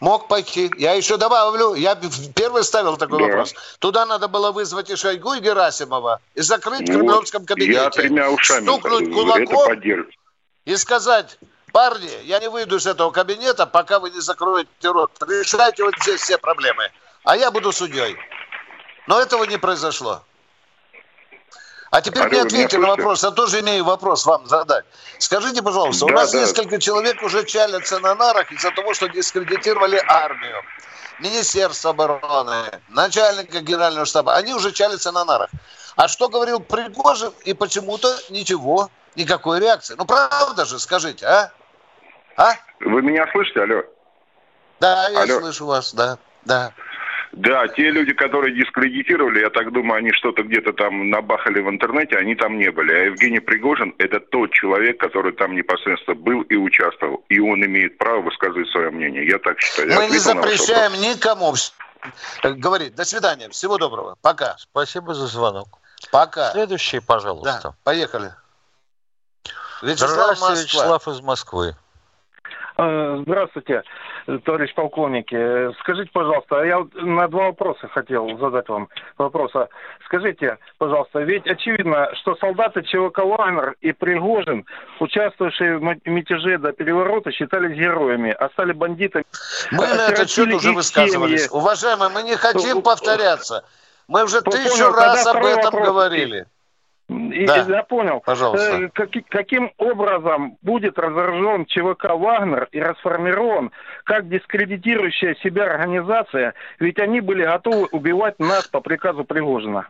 [0.00, 0.70] Мог пойти.
[0.76, 1.98] Я еще добавлю, я
[2.34, 3.24] первый ставил такой да.
[3.24, 3.54] вопрос.
[3.78, 6.88] Туда надо было вызвать и Шойгу, и Герасимова, и закрыть вот.
[6.88, 7.72] в Кремлевском кабинете.
[7.72, 9.80] Я тремя ушами стукнуть кулаком
[10.64, 11.38] и сказать,
[11.72, 15.10] парни, я не выйду из этого кабинета, пока вы не закроете рот.
[15.28, 16.90] Решайте вот здесь все проблемы.
[17.24, 18.16] А я буду судьей.
[19.06, 20.22] Но этого не произошло.
[21.94, 24.84] А теперь Алло, мне ответьте на вопрос, я тоже имею вопрос вам задать.
[25.18, 26.40] Скажите, пожалуйста, да, у нас да.
[26.40, 30.56] несколько человек уже чалятся на нарах из-за того, что дискредитировали армию,
[31.20, 34.34] Министерство обороны, начальника генерального штаба.
[34.34, 35.50] Они уже чалятся на нарах.
[35.94, 39.94] А что говорил Пригожин, и почему-то ничего, никакой реакции.
[39.96, 41.52] Ну, правда же, скажите, а?
[42.36, 42.54] А?
[42.80, 43.84] Вы меня слышите, алло?
[44.80, 45.38] Да, я алло.
[45.38, 46.72] слышу вас, да, да.
[47.36, 52.16] Да, те люди, которые дискредитировали, я так думаю, они что-то где-то там набахали в интернете,
[52.16, 52.92] они там не были.
[52.92, 57.24] А Евгений Пригожин– это тот человек, который там непосредственно был и участвовал.
[57.28, 59.26] И он имеет право высказывать свое мнение.
[59.26, 59.92] Я так считаю.
[59.94, 61.54] Мы не запрещаем никому
[62.42, 62.94] говорить.
[62.94, 63.48] До свидания.
[63.48, 64.16] Всего доброго.
[64.22, 64.56] Пока.
[64.58, 65.66] Спасибо за звонок.
[66.12, 66.52] Пока.
[66.52, 67.60] Следующий, пожалуйста.
[67.62, 68.32] Да, поехали.
[69.82, 71.76] Вячеслав, Здравствуйте, Вячеслав из Москвы.
[72.76, 73.82] Э, здравствуйте,
[74.44, 75.72] товарищ полковники.
[75.80, 79.68] Скажите, пожалуйста, я на два вопроса хотел задать вам вопроса.
[80.06, 84.66] Скажите, пожалуйста, ведь очевидно, что солдаты ЧВК «Вагнер» и Пригожин,
[84.98, 89.24] участвовавшие в мятеже до переворота, считались героями, а стали бандитами.
[89.70, 91.44] Мы на этот счет уже высказывались.
[91.44, 91.56] Семьи.
[91.56, 93.64] Уважаемые, мы не хотим повторяться.
[94.08, 95.86] Мы уже тысячу раз об этом вопрос.
[95.86, 96.46] говорили.
[97.08, 97.56] Да.
[97.68, 98.20] Я понял.
[98.20, 98.82] Пожалуйста.
[98.82, 103.72] Э, как, каким образом будет разоружен ЧВК «Вагнер» и расформирован
[104.04, 109.88] как дискредитирующая себя организация, ведь они были готовы убивать нас по приказу Пригожина.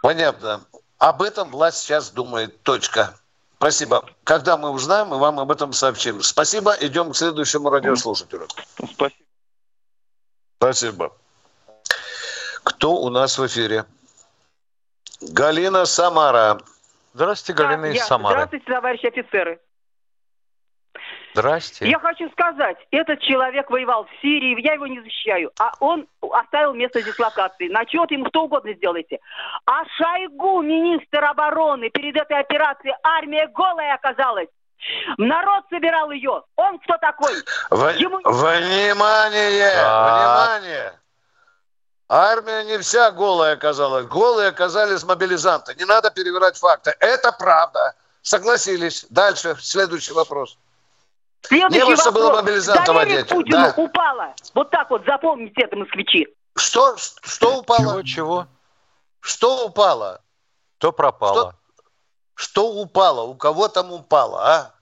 [0.00, 0.62] Понятно.
[0.98, 2.62] Об этом власть сейчас думает.
[2.62, 3.14] Точка.
[3.58, 4.04] Спасибо.
[4.24, 6.22] Когда мы узнаем, мы вам об этом сообщим.
[6.22, 6.74] Спасибо.
[6.80, 8.46] Идем к следующему радиослушателю.
[8.76, 9.10] Спасибо.
[10.56, 11.12] Спасибо.
[12.62, 13.84] Кто у нас в эфире?
[15.32, 16.58] Галина Самара.
[17.14, 18.04] Здравствуйте, Галина да, из я.
[18.04, 18.34] Самары.
[18.34, 19.60] Здравствуйте, товарищи офицеры.
[21.34, 21.88] Здрасте.
[21.88, 26.74] Я хочу сказать, этот человек воевал в Сирии, я его не защищаю, а он оставил
[26.74, 27.68] место дислокации.
[27.68, 29.18] На чет ему что угодно сделайте.
[29.66, 34.48] А Шойгу, министр обороны, перед этой операцией армия голая оказалась.
[35.16, 36.42] Народ собирал ее.
[36.54, 37.32] Он кто такой?
[37.70, 37.88] В...
[37.96, 38.18] Ему...
[38.18, 39.72] Внимание!
[39.82, 40.58] А...
[40.58, 40.92] Внимание!
[42.08, 44.06] Армия не вся голая оказалась.
[44.06, 45.74] Голые оказались мобилизанты.
[45.76, 46.94] Не надо перевирать факты.
[47.00, 47.94] Это правда.
[48.22, 49.06] Согласились.
[49.10, 49.56] Дальше.
[49.60, 50.58] Следующий вопрос.
[51.42, 52.14] Следующий не вопрос.
[52.14, 53.28] было мобилизантов одеть.
[53.28, 53.74] Путину да.
[53.76, 54.34] упало.
[54.54, 56.28] Вот так вот запомните это, москвичи.
[56.56, 56.96] Что?
[56.96, 58.02] Что упало?
[58.02, 58.02] Чего?
[58.02, 58.46] Чего?
[59.20, 60.20] Что упало?
[60.78, 61.54] То пропало.
[62.34, 63.22] Что, что упало?
[63.22, 64.74] У кого там упало, а?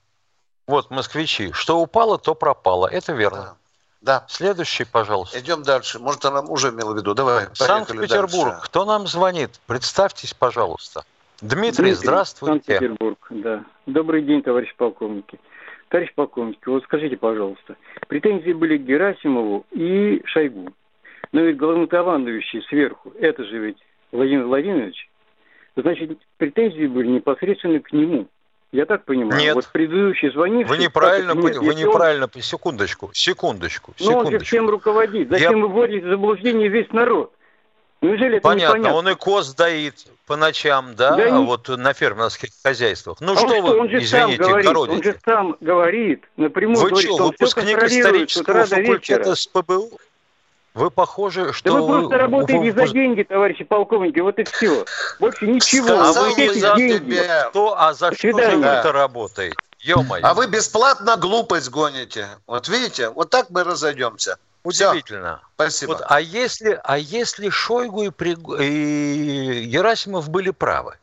[0.67, 1.51] Вот, москвичи.
[1.53, 2.87] Что упало, то пропало.
[2.87, 3.41] Это верно.
[3.41, 3.55] Да.
[4.03, 4.25] Да.
[4.27, 5.39] Следующий, пожалуйста.
[5.39, 5.97] Идем дальше.
[5.97, 7.13] Может, она уже имела в виду.
[7.13, 7.47] Давай.
[7.53, 8.61] Санкт-Петербург.
[8.63, 9.59] Кто нам звонит?
[9.65, 11.03] Представьтесь, пожалуйста.
[11.41, 12.77] Дмитрий, Дмитрий здравствуйте.
[12.77, 13.63] Санкт-Петербург, да.
[13.85, 15.39] Добрый день, товарищ полковники.
[15.93, 17.75] Товарищ полковник, вот скажите, пожалуйста,
[18.07, 20.73] претензии были к Герасимову и Шойгу.
[21.31, 23.77] Но ведь главнокомандующий сверху, это же ведь
[24.11, 25.07] Владимир Владимирович,
[25.75, 28.27] значит, претензии были непосредственно к нему.
[28.73, 29.39] Я так понимаю.
[29.39, 29.53] Нет.
[29.53, 30.75] Вот предыдущий звонивший...
[30.75, 32.41] Вы неправильно, нет, вы неправильно, он...
[32.41, 34.11] секундочку, секундочку, секундочку.
[34.11, 35.29] Но он же всем руководит.
[35.29, 35.61] Зачем Я...
[35.61, 37.31] вы вводите в заблуждение весь народ?
[38.01, 38.97] Неужели это Понятно, непонятно?
[38.97, 41.45] он и коз доит по ночам, да, да а не...
[41.45, 43.21] вот на фермерских хозяйствах.
[43.21, 44.97] Ну а что, что вы, он же извините, говорит, городите?
[44.97, 49.99] Он же сам говорит, напрямую вы говорит, что, выпускник исторического факультета с ПБУ?
[50.73, 51.71] Вы похожи, что...
[51.71, 52.87] Да вы просто работаете вы...
[52.87, 54.85] за деньги, товарищи полковники, вот и все.
[55.19, 55.89] Больше ничего.
[55.89, 57.19] А вы за деньги.
[57.49, 59.55] Кто, а за что же вы-то работаете?
[59.79, 60.25] Ё-моё.
[60.25, 62.27] А вы бесплатно глупость гоните.
[62.47, 64.37] Вот видите, вот так мы разойдемся.
[64.63, 65.39] Удивительно.
[65.39, 65.47] Все.
[65.55, 65.91] Спасибо.
[65.91, 68.31] Вот, а, если, а если Шойгу и, При...
[68.63, 70.97] и Герасимов были правы,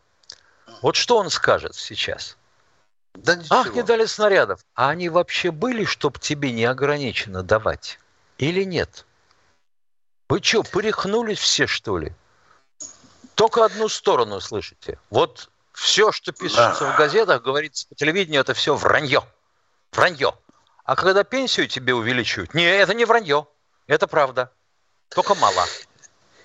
[0.82, 2.38] вот что он скажет сейчас?
[3.14, 3.56] Да ничего.
[3.56, 4.60] Ах, не дали снарядов.
[4.74, 7.98] А они вообще были, чтобы тебе неограниченно давать?
[8.38, 9.04] Или нет?
[10.30, 12.12] Вы что, порехнулись все, что ли?
[13.34, 14.96] Только одну сторону слышите.
[15.10, 19.24] Вот все, что пишется в газетах, говорится по телевидению, это все вранье.
[19.90, 20.38] Вранье.
[20.84, 23.48] А когда пенсию тебе увеличивают, не, это не вранье.
[23.88, 24.52] Это правда.
[25.08, 25.64] Только мало.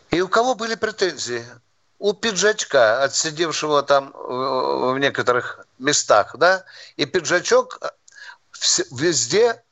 [0.10, 1.46] И у кого были претензии?
[2.00, 6.66] У пиджачка, отсидевшего там в некоторых местах, да?
[6.96, 7.80] И пиджачок
[8.92, 9.64] везде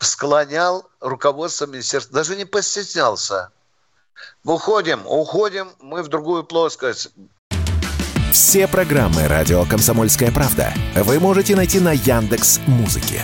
[0.00, 3.50] склонял руководство министерства, даже не постеснялся.
[4.44, 7.10] Уходим, уходим, мы в другую плоскость.
[8.32, 13.22] Все программы радио Комсомольская правда вы можете найти на Яндекс Музыке.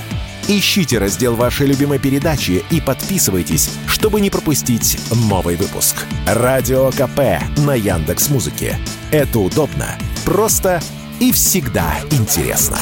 [0.49, 5.97] Ищите раздел вашей любимой передачи и подписывайтесь, чтобы не пропустить новый выпуск.
[6.27, 8.79] Радио КП на Яндекс Музыке.
[9.11, 10.81] Это удобно, просто
[11.19, 12.79] и всегда интересно.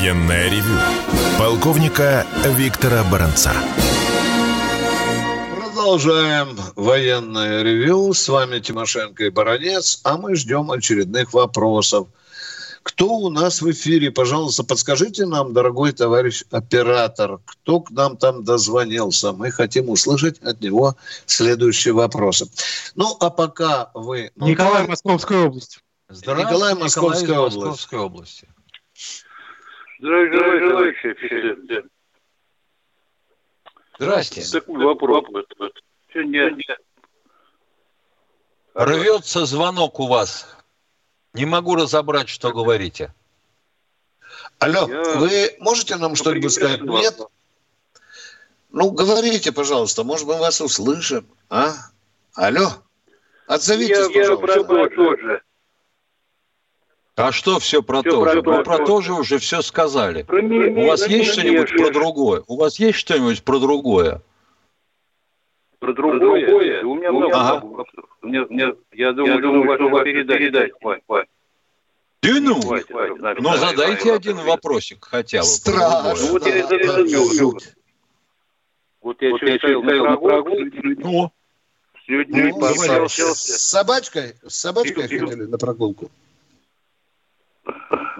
[0.00, 0.78] Военное ревю
[1.38, 3.52] полковника Виктора Баранца.
[5.54, 8.14] Продолжаем военное ревю.
[8.14, 12.08] С вами Тимошенко и Баранец, а мы ждем очередных вопросов.
[12.82, 14.10] Кто у нас в эфире?
[14.10, 19.32] Пожалуйста, подскажите нам, дорогой товарищ оператор, кто к нам там дозвонился.
[19.32, 20.96] Мы хотим услышать от него
[21.26, 22.48] следующие вопросы.
[22.94, 24.30] Ну, а пока вы...
[24.36, 25.80] Николай, Московская область.
[26.08, 27.56] Здравствуйте, Николай, Московская Николай область.
[27.58, 28.48] Московской области.
[30.00, 31.84] Здравствуйте, товарищ офицер.
[33.98, 34.42] Здрасте.
[34.50, 35.24] Такой вопрос.
[38.74, 40.56] Рвется звонок у вас.
[41.34, 43.12] Не могу разобрать, что говорите.
[44.58, 45.02] Алло, Я...
[45.18, 46.80] вы можете нам что-нибудь сказать?
[46.80, 47.20] Нет?
[48.70, 51.28] Ну, говорите, пожалуйста, может, мы вас услышим.
[51.50, 51.74] А?
[52.34, 52.68] Алло?
[53.46, 54.58] Отзовитесь, я, пожалуйста.
[54.58, 55.42] Я про то же.
[57.20, 58.42] А что все про все то про же?
[58.42, 60.22] То, Вы про то же уже все сказали.
[60.22, 62.42] Про У вас есть что-нибудь про другое?
[62.46, 64.22] У вас есть что-нибудь про другое?
[65.78, 66.18] Про другое?
[66.18, 66.84] Про другое?
[66.84, 67.66] У меня много ага.
[68.22, 70.38] Мне, мне, я думаю, я думаю что ваша передача.
[70.38, 70.74] передача.
[72.22, 72.90] Да ну, хватит,
[73.38, 75.44] ну задайте один вопросик хотя бы.
[75.44, 76.26] Страшно.
[76.26, 76.68] Ну, вот я.
[79.00, 80.80] Вот я сегодня стоял на прогулке.
[80.82, 81.32] Ну?
[82.04, 83.08] С людьми ну.
[83.08, 84.34] С собачкой?
[84.46, 86.10] С собачкой ходили на прогулку?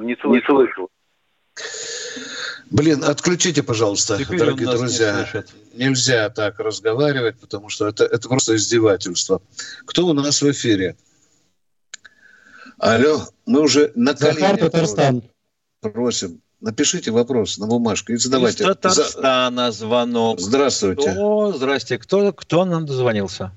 [0.02, 0.88] Не слышал.
[2.70, 5.26] Блин, отключите, пожалуйста, Теперь дорогие друзья.
[5.74, 9.42] Не Нельзя так разговаривать, потому что это, это просто издевательство.
[9.86, 10.96] Кто у нас в эфире?
[12.78, 15.22] Алло, мы уже на Захар Татарстан.
[15.80, 18.62] Просим, напишите вопрос на бумажку и задавайте.
[18.62, 20.40] Из Татарстана звонок.
[20.40, 21.14] Здравствуйте.
[21.18, 21.98] О, здрасте.
[21.98, 23.52] Кто, кто нам дозвонился?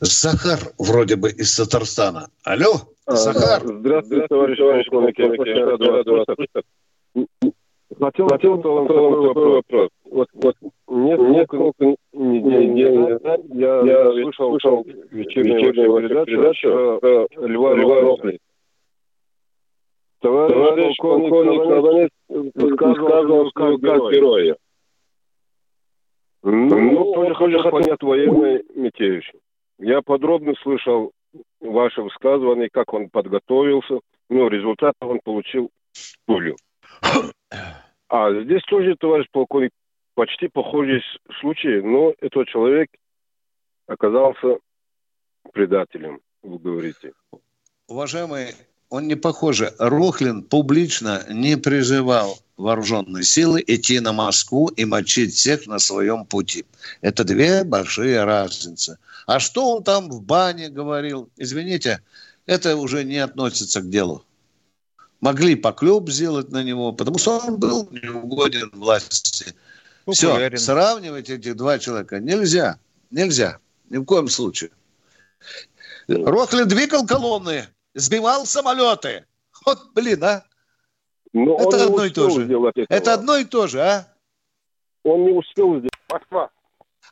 [0.00, 2.30] Захар вроде бы из Татарстана.
[2.42, 3.62] Алло, Захар.
[3.64, 4.58] Здравствуйте, товарищ
[4.90, 5.16] полковник.
[7.98, 9.88] Хотел, хотел вам такой вопрос.
[10.04, 10.54] Вот, вот
[10.88, 18.38] несколько недель назад я, я слышал, слышал вечернюю передачу про Льва, Льва Рохли.
[20.20, 22.10] Товарищ полковник
[22.54, 24.56] высказывал как героя.
[26.42, 29.32] Ну, ну тоже хочу понять военный Митевич.
[29.78, 31.12] Я подробно слышал
[31.60, 35.70] ваше высказывание, как он подготовился, но результат он получил
[36.26, 36.56] пулю.
[38.10, 39.70] А здесь тоже, товарищ полковник,
[40.14, 41.02] почти похожий
[41.40, 42.88] случай, но этот человек
[43.86, 44.60] оказался
[45.52, 47.12] предателем, вы говорите.
[47.86, 48.54] Уважаемый,
[48.90, 49.74] он не похоже.
[49.78, 56.64] Рохлин публично не призывал вооруженные силы идти на Москву и мочить всех на своем пути.
[57.00, 58.98] Это две большие разницы.
[59.26, 61.28] А что он там в бане говорил?
[61.36, 62.00] Извините,
[62.46, 64.24] это уже не относится к делу
[65.20, 69.54] могли поклеп сделать на него, потому что он был неугоден власти.
[70.04, 70.56] Популярен.
[70.56, 72.78] Все, сравнивать этих два человека нельзя.
[73.10, 73.58] Нельзя.
[73.90, 74.70] Ни в коем случае.
[76.08, 77.68] Рохли двигал колонны,
[77.98, 79.26] сбивал самолеты.
[79.66, 80.44] Вот, блин, а.
[81.32, 82.48] Но это одно и то же.
[82.88, 84.06] Это одно и то же, а?
[85.02, 85.92] Он не успел сделать.
[86.10, 86.50] Москва.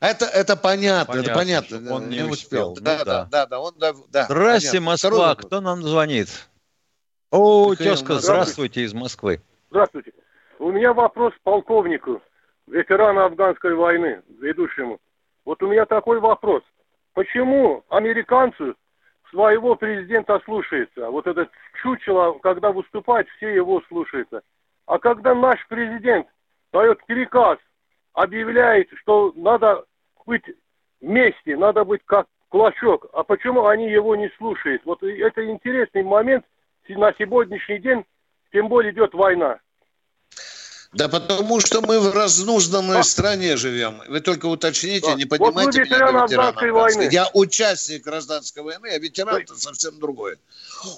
[0.01, 1.95] Это, это понятно, понятно, это понятно.
[1.95, 2.72] Он не, не успел.
[2.72, 2.84] успел.
[2.84, 4.24] Да, ну, да, да, да, он, да, да.
[4.24, 4.91] Здрасте, понятно.
[4.91, 5.11] Москва.
[5.11, 6.28] Второй Кто нам звонит?
[7.30, 9.41] О, тезка, здравствуйте из Москвы.
[9.70, 10.12] Здравствуйте.
[10.59, 12.22] У меня вопрос полковнику,
[12.66, 14.99] ветерану афганской войны, ведущему.
[15.45, 16.62] Вот у меня такой вопрос.
[17.14, 18.74] Почему американцы
[19.31, 21.11] своего президента слушаются?
[21.11, 21.51] Вот этот
[21.83, 24.43] чучело, когда выступает, все его слушаются.
[24.87, 26.27] А когда наш президент
[26.72, 27.59] дает приказ,
[28.12, 29.85] объявляет, что надо
[30.24, 30.45] быть
[31.01, 34.83] вместе, надо быть как кулачок, а почему они его не слушают?
[34.85, 36.45] Вот это интересный момент–
[36.95, 38.05] на сегодняшний день,
[38.53, 39.59] тем более идет война.
[40.97, 43.03] Да потому что мы в разнузданной а.
[43.03, 44.03] стране живем.
[44.09, 45.14] Вы только уточните, да.
[45.14, 47.09] не понимаете вот меня, ветеран войны.
[47.12, 50.38] Я участник гражданской войны, а ветеран это совсем другое.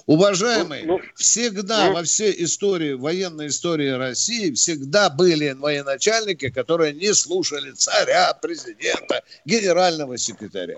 [0.05, 1.93] Уважаемые, ну, ну, всегда ну.
[1.93, 10.17] во всей истории, военной истории России, всегда были военачальники, которые не слушали царя, президента, генерального
[10.17, 10.77] секретаря.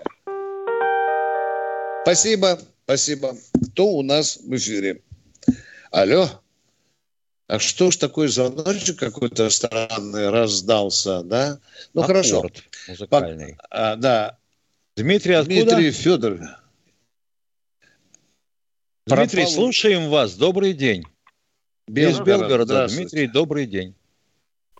[2.02, 3.36] Спасибо, спасибо.
[3.72, 5.00] Кто у нас в эфире?
[5.92, 6.41] Алло.
[7.52, 11.58] А что ж такой звоночек какой-то странный раздался, да?
[11.92, 12.42] Ну, Аккорд хорошо.
[12.88, 13.56] музыкальный.
[13.56, 14.38] По, а, да.
[14.96, 15.62] Дмитрий, откуда?
[15.62, 16.38] Дмитрий Федор.
[19.06, 19.50] Дмитрий, Пропал...
[19.50, 20.34] слушаем вас.
[20.34, 21.02] Добрый день.
[21.86, 22.88] Без Белгорода.
[22.88, 23.94] Дмитрий, добрый день.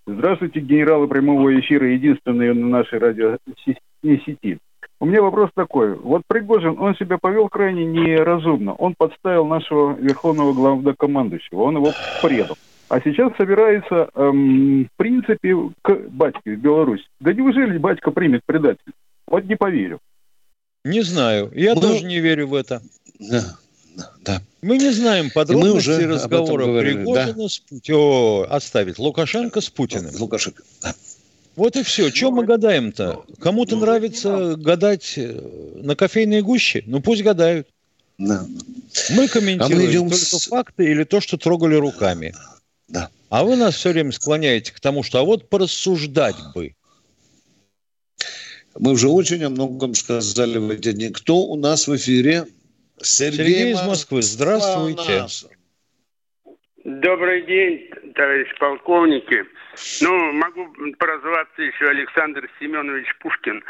[0.07, 4.59] Здравствуйте, генералы прямого эфира, единственные на нашей радиосети.
[5.03, 5.97] У меня вопрос такой.
[5.97, 8.75] Вот Пригожин, он себя повел крайне неразумно.
[8.75, 11.63] Он подставил нашего верховного главнокомандующего.
[11.63, 11.93] Он его
[12.23, 12.57] предал.
[12.89, 17.05] А сейчас собирается, эм, в принципе, к батьке в Беларусь.
[17.19, 18.93] Да неужели батька примет предатель?
[19.27, 19.99] Вот не поверю.
[20.85, 21.51] Не знаю.
[21.53, 22.81] Я ну, тоже не верю в это.
[23.19, 23.43] Да,
[24.25, 24.41] да.
[24.63, 27.49] Мы не знаем подробностей уже разговора Пригожина да?
[27.49, 28.47] с Путиным.
[28.49, 30.13] Оставить Лукашенко с Путиным.
[30.17, 30.95] Лукашенко, да.
[31.57, 32.11] Вот и все.
[32.11, 33.25] Чем мы гадаем-то?
[33.41, 35.39] Кому-то нравится гадать э,
[35.77, 36.83] на кофейной гуще?
[36.87, 37.69] Ну пусть гадают.
[38.19, 38.47] Да.
[39.11, 40.47] Мы комментируем а мы идем только с...
[40.47, 42.35] факты или то, что трогали руками.
[42.89, 43.11] Да.
[43.29, 46.75] А вы нас все время склоняете к тому, что а вот порассуждать бы.
[48.79, 51.11] Мы уже очень о многом сказали в эти дни.
[51.11, 52.47] Кто у нас в эфире?
[53.03, 54.23] Сергей, Сергей из Москвы.
[54.23, 55.27] Здравствуйте.
[56.85, 59.45] Добрый день, товарищ полковники.
[60.01, 63.63] Ну, могу прозваться еще Александр Семенович Пушкин.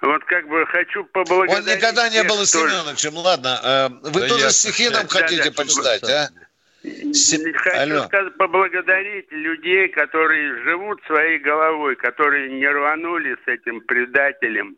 [0.00, 1.68] Вот как бы хочу поблагодарить...
[1.68, 3.60] Он никогда не был Семеновичем, ладно.
[3.62, 4.50] Э, вы да тоже я...
[4.50, 6.28] стихи нам да, хотите да, почитать, а?
[6.82, 14.76] Хочу сказать, поблагодарить людей, которые живут своей головой, которые не рванули с этим предателем.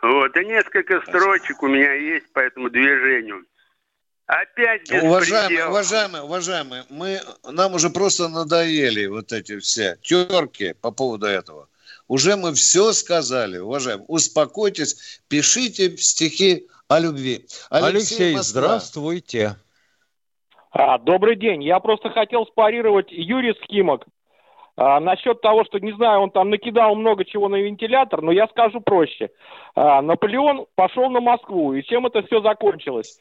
[0.00, 0.36] Вот.
[0.36, 3.44] И несколько строчек у меня есть по этому движению.
[4.26, 11.26] Опять Уважаемые, уважаемые, уважаемые, мы, нам уже просто надоели вот эти все терки по поводу
[11.26, 11.68] этого.
[12.08, 14.06] Уже мы все сказали, уважаемые.
[14.08, 17.44] Успокойтесь, пишите стихи о любви.
[17.68, 19.56] Алексей, Алексей здравствуйте.
[20.70, 21.62] А, добрый день.
[21.62, 24.06] Я просто хотел спарировать Юрий Схимок.
[24.76, 28.48] А, насчет того, что, не знаю, он там накидал много чего на вентилятор, но я
[28.48, 29.30] скажу проще.
[29.74, 33.20] А, Наполеон пошел на Москву, и чем это все закончилось?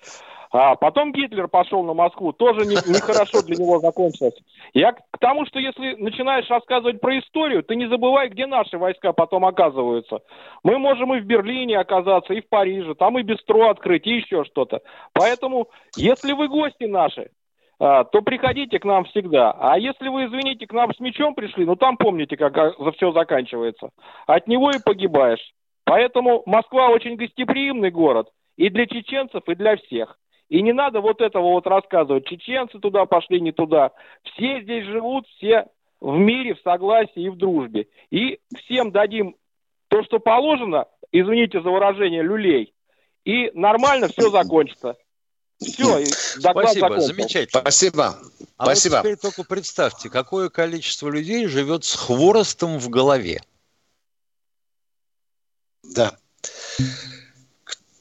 [0.54, 4.36] А потом Гитлер пошел на Москву, тоже нехорошо не для него закончилось.
[4.76, 9.14] Я к тому, что если начинаешь рассказывать про историю, ты не забывай, где наши войска
[9.14, 10.20] потом оказываются.
[10.64, 14.44] Мы можем и в Берлине оказаться, и в Париже, там и бистро открыть, и еще
[14.44, 14.82] что-то.
[15.14, 17.32] Поэтому, если вы гости наши,
[17.80, 19.56] а, то приходите к нам всегда.
[19.60, 23.12] А если вы, извините, к нам с мечом пришли, ну там помните, как за все
[23.12, 23.90] заканчивается.
[24.28, 25.52] От него и погибаешь.
[25.84, 30.20] Поэтому Москва очень гостеприимный город и для чеченцев, и для всех.
[30.54, 32.28] И не надо вот этого вот рассказывать.
[32.28, 33.90] Чеченцы туда пошли, не туда.
[34.22, 35.66] Все здесь живут, все
[36.00, 37.88] в мире, в согласии и в дружбе.
[38.12, 39.36] И всем дадим
[39.88, 42.72] то, что положено, извините за выражение, люлей,
[43.26, 44.96] и нормально все закончится.
[45.60, 47.02] Все, Спасибо, закончил.
[47.02, 47.62] замечательно.
[47.62, 48.16] Спасибо.
[48.58, 48.94] А Спасибо.
[48.94, 53.42] вот теперь только представьте, какое количество людей живет с хворостом в голове.
[55.96, 56.16] Да.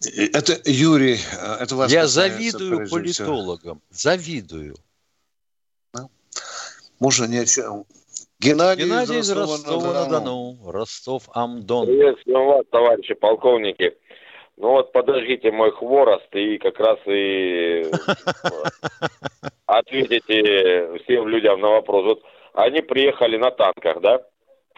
[0.05, 1.19] Это Юрий,
[1.61, 4.77] это вас Я завидую политологам, завидую.
[5.95, 6.09] Да.
[6.99, 7.85] Можно не о чем.
[8.41, 11.87] Геннадий, Геннадий из Ростова-на-Дону, Ростов-Амдон.
[11.87, 13.97] Приветствую вас, товарищи полковники.
[14.57, 17.85] Ну вот подождите мой хворост и как раз и
[19.67, 22.05] ответите всем людям на вопрос.
[22.05, 22.23] Вот
[22.55, 24.21] они приехали на танках, да?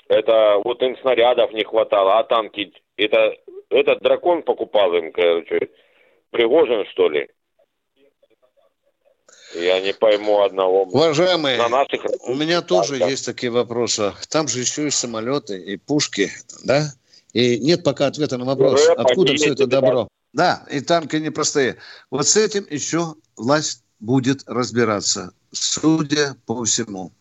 [0.08, 3.36] Это вот им снарядов не хватало, а танки, это
[3.70, 5.70] этот дракон покупал им, короче,
[6.30, 7.28] Пригожин, что ли?
[9.54, 10.82] Я не пойму одного.
[10.82, 12.04] Уважаемые, на наших...
[12.26, 13.08] у меня тоже да.
[13.08, 14.12] есть такие вопросы.
[14.28, 16.30] Там же еще и самолеты, и пушки,
[16.64, 16.92] да?
[17.32, 20.08] И нет пока ответа на вопрос, Уже откуда все это добро.
[20.32, 21.76] Да, и танки непростые.
[22.10, 27.12] Вот с этим еще власть будет разбираться, судя по всему.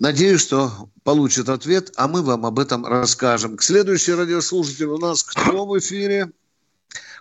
[0.00, 3.58] Надеюсь, что получит ответ, а мы вам об этом расскажем.
[3.58, 6.30] К следующей радиослушателю у нас кто в эфире?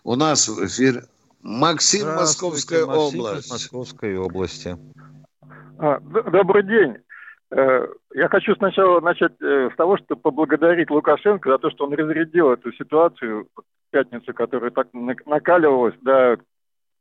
[0.06, 1.04] У нас в эфире
[1.42, 3.52] Максим, Московская Максим область.
[3.52, 4.78] Московской области.
[5.78, 6.96] А, добрый день.
[7.52, 11.94] Э, я хочу сначала начать э, с того, что поблагодарить Лукашенко за то, что он
[11.94, 16.38] разрядил эту ситуацию в пятницу, которая так накаливалась до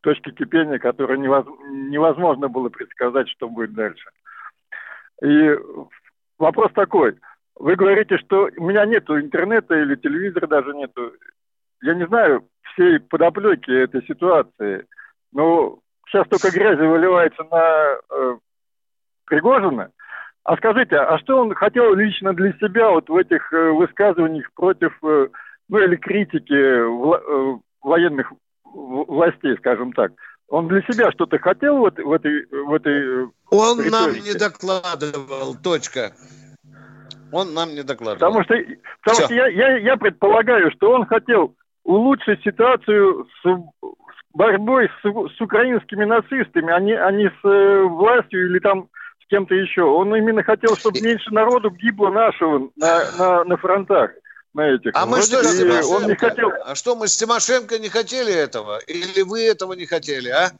[0.00, 4.08] точки кипения, которой невозможно было предсказать, что будет дальше.
[5.22, 5.58] И
[6.38, 7.16] вопрос такой.
[7.56, 11.12] Вы говорите, что у меня нету интернета или телевизора даже нету.
[11.82, 14.86] Я не знаю всей подоплеки этой ситуации.
[15.32, 18.36] Но сейчас только грязи выливается на э,
[19.26, 19.90] Пригожина.
[20.44, 24.96] А скажите, а что он хотел лично для себя вот в этих э, высказываниях против,
[25.02, 25.28] э,
[25.68, 28.32] ну или критики вла- э, военных
[28.64, 30.12] властей, скажем так?
[30.48, 32.46] Он для себя что-то хотел вот в этой...
[32.46, 33.90] В этой э, Он риторике?
[33.90, 36.12] нам не докладывал, точка.
[37.30, 38.18] Он нам не докладывал.
[38.18, 38.54] Потому что,
[39.04, 43.56] потому что я, я, я предполагаю, что он хотел улучшить ситуацию с, с
[44.32, 48.88] борьбой с, с украинскими нацистами, а не, а не с э, властью или там
[49.22, 49.82] с кем-то еще.
[49.82, 54.12] Он именно хотел, чтобы меньше народу гибло нашего на, на, на фронтах
[54.58, 54.90] на этих.
[54.94, 56.50] А мы что, с он не хотел...
[56.64, 58.78] А что, мы с Тимошенко не хотели этого?
[58.80, 60.50] Или вы этого не хотели, а?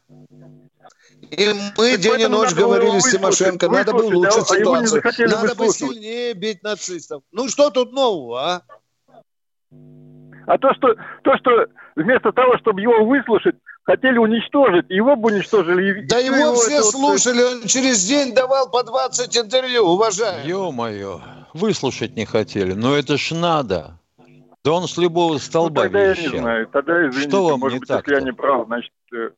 [1.31, 5.03] И мы так день и ночь говорили с Тимошенко, надо было улучшить а ситуацию.
[5.29, 7.23] Надо бы сильнее бить нацистов.
[7.33, 8.63] Ну что тут нового, а?
[10.47, 10.95] А то, что,
[11.25, 16.07] то, что вместо того, чтобы его выслушать, хотели уничтожить, его бы уничтожили.
[16.07, 17.53] Да его, его все слушали, вот...
[17.53, 20.49] он через день давал по 20 интервью, уважаемый.
[20.49, 21.21] Ё-моё
[21.55, 22.73] выслушать не хотели.
[22.73, 23.99] Но это ж надо.
[24.65, 26.25] Да он с любого столба ну, тогда вещал.
[26.25, 26.67] я не знаю.
[26.69, 29.31] Тогда, извините, Что вам может не быть, так если я не прав, значит, э,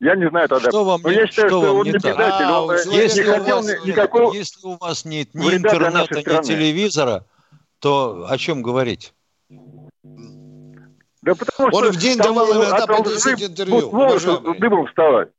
[0.00, 0.70] я не знаю тогда.
[0.70, 2.44] Что вам, Но я считаю, что, что он не предатель.
[2.44, 4.32] А, он если, не хотел вас, никакого...
[4.32, 7.24] если у вас нет ни интернета, ни телевизора,
[7.78, 9.14] то о чем говорить?
[11.22, 14.54] Да потому он что в день давал иногда по 10 интервью.
[14.58, 15.30] Дымом вставать.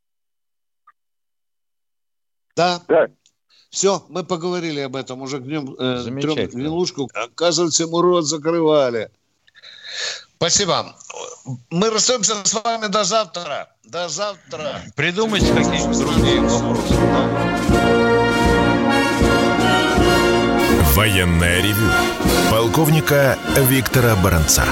[2.56, 2.82] Да.
[2.88, 3.08] да.
[3.70, 7.10] Все, мы поговорили об этом уже днем, э, трем гнилушку.
[7.14, 9.12] Оказывается, ему рот закрывали.
[10.38, 10.96] Спасибо.
[11.70, 13.70] Мы расстаемся с вами до завтра.
[13.84, 14.82] До завтра.
[14.96, 16.94] Придумайте какие-нибудь другие вопросы.
[20.96, 21.90] Военная ревю.
[22.52, 24.66] Полковника Виктора Баранца.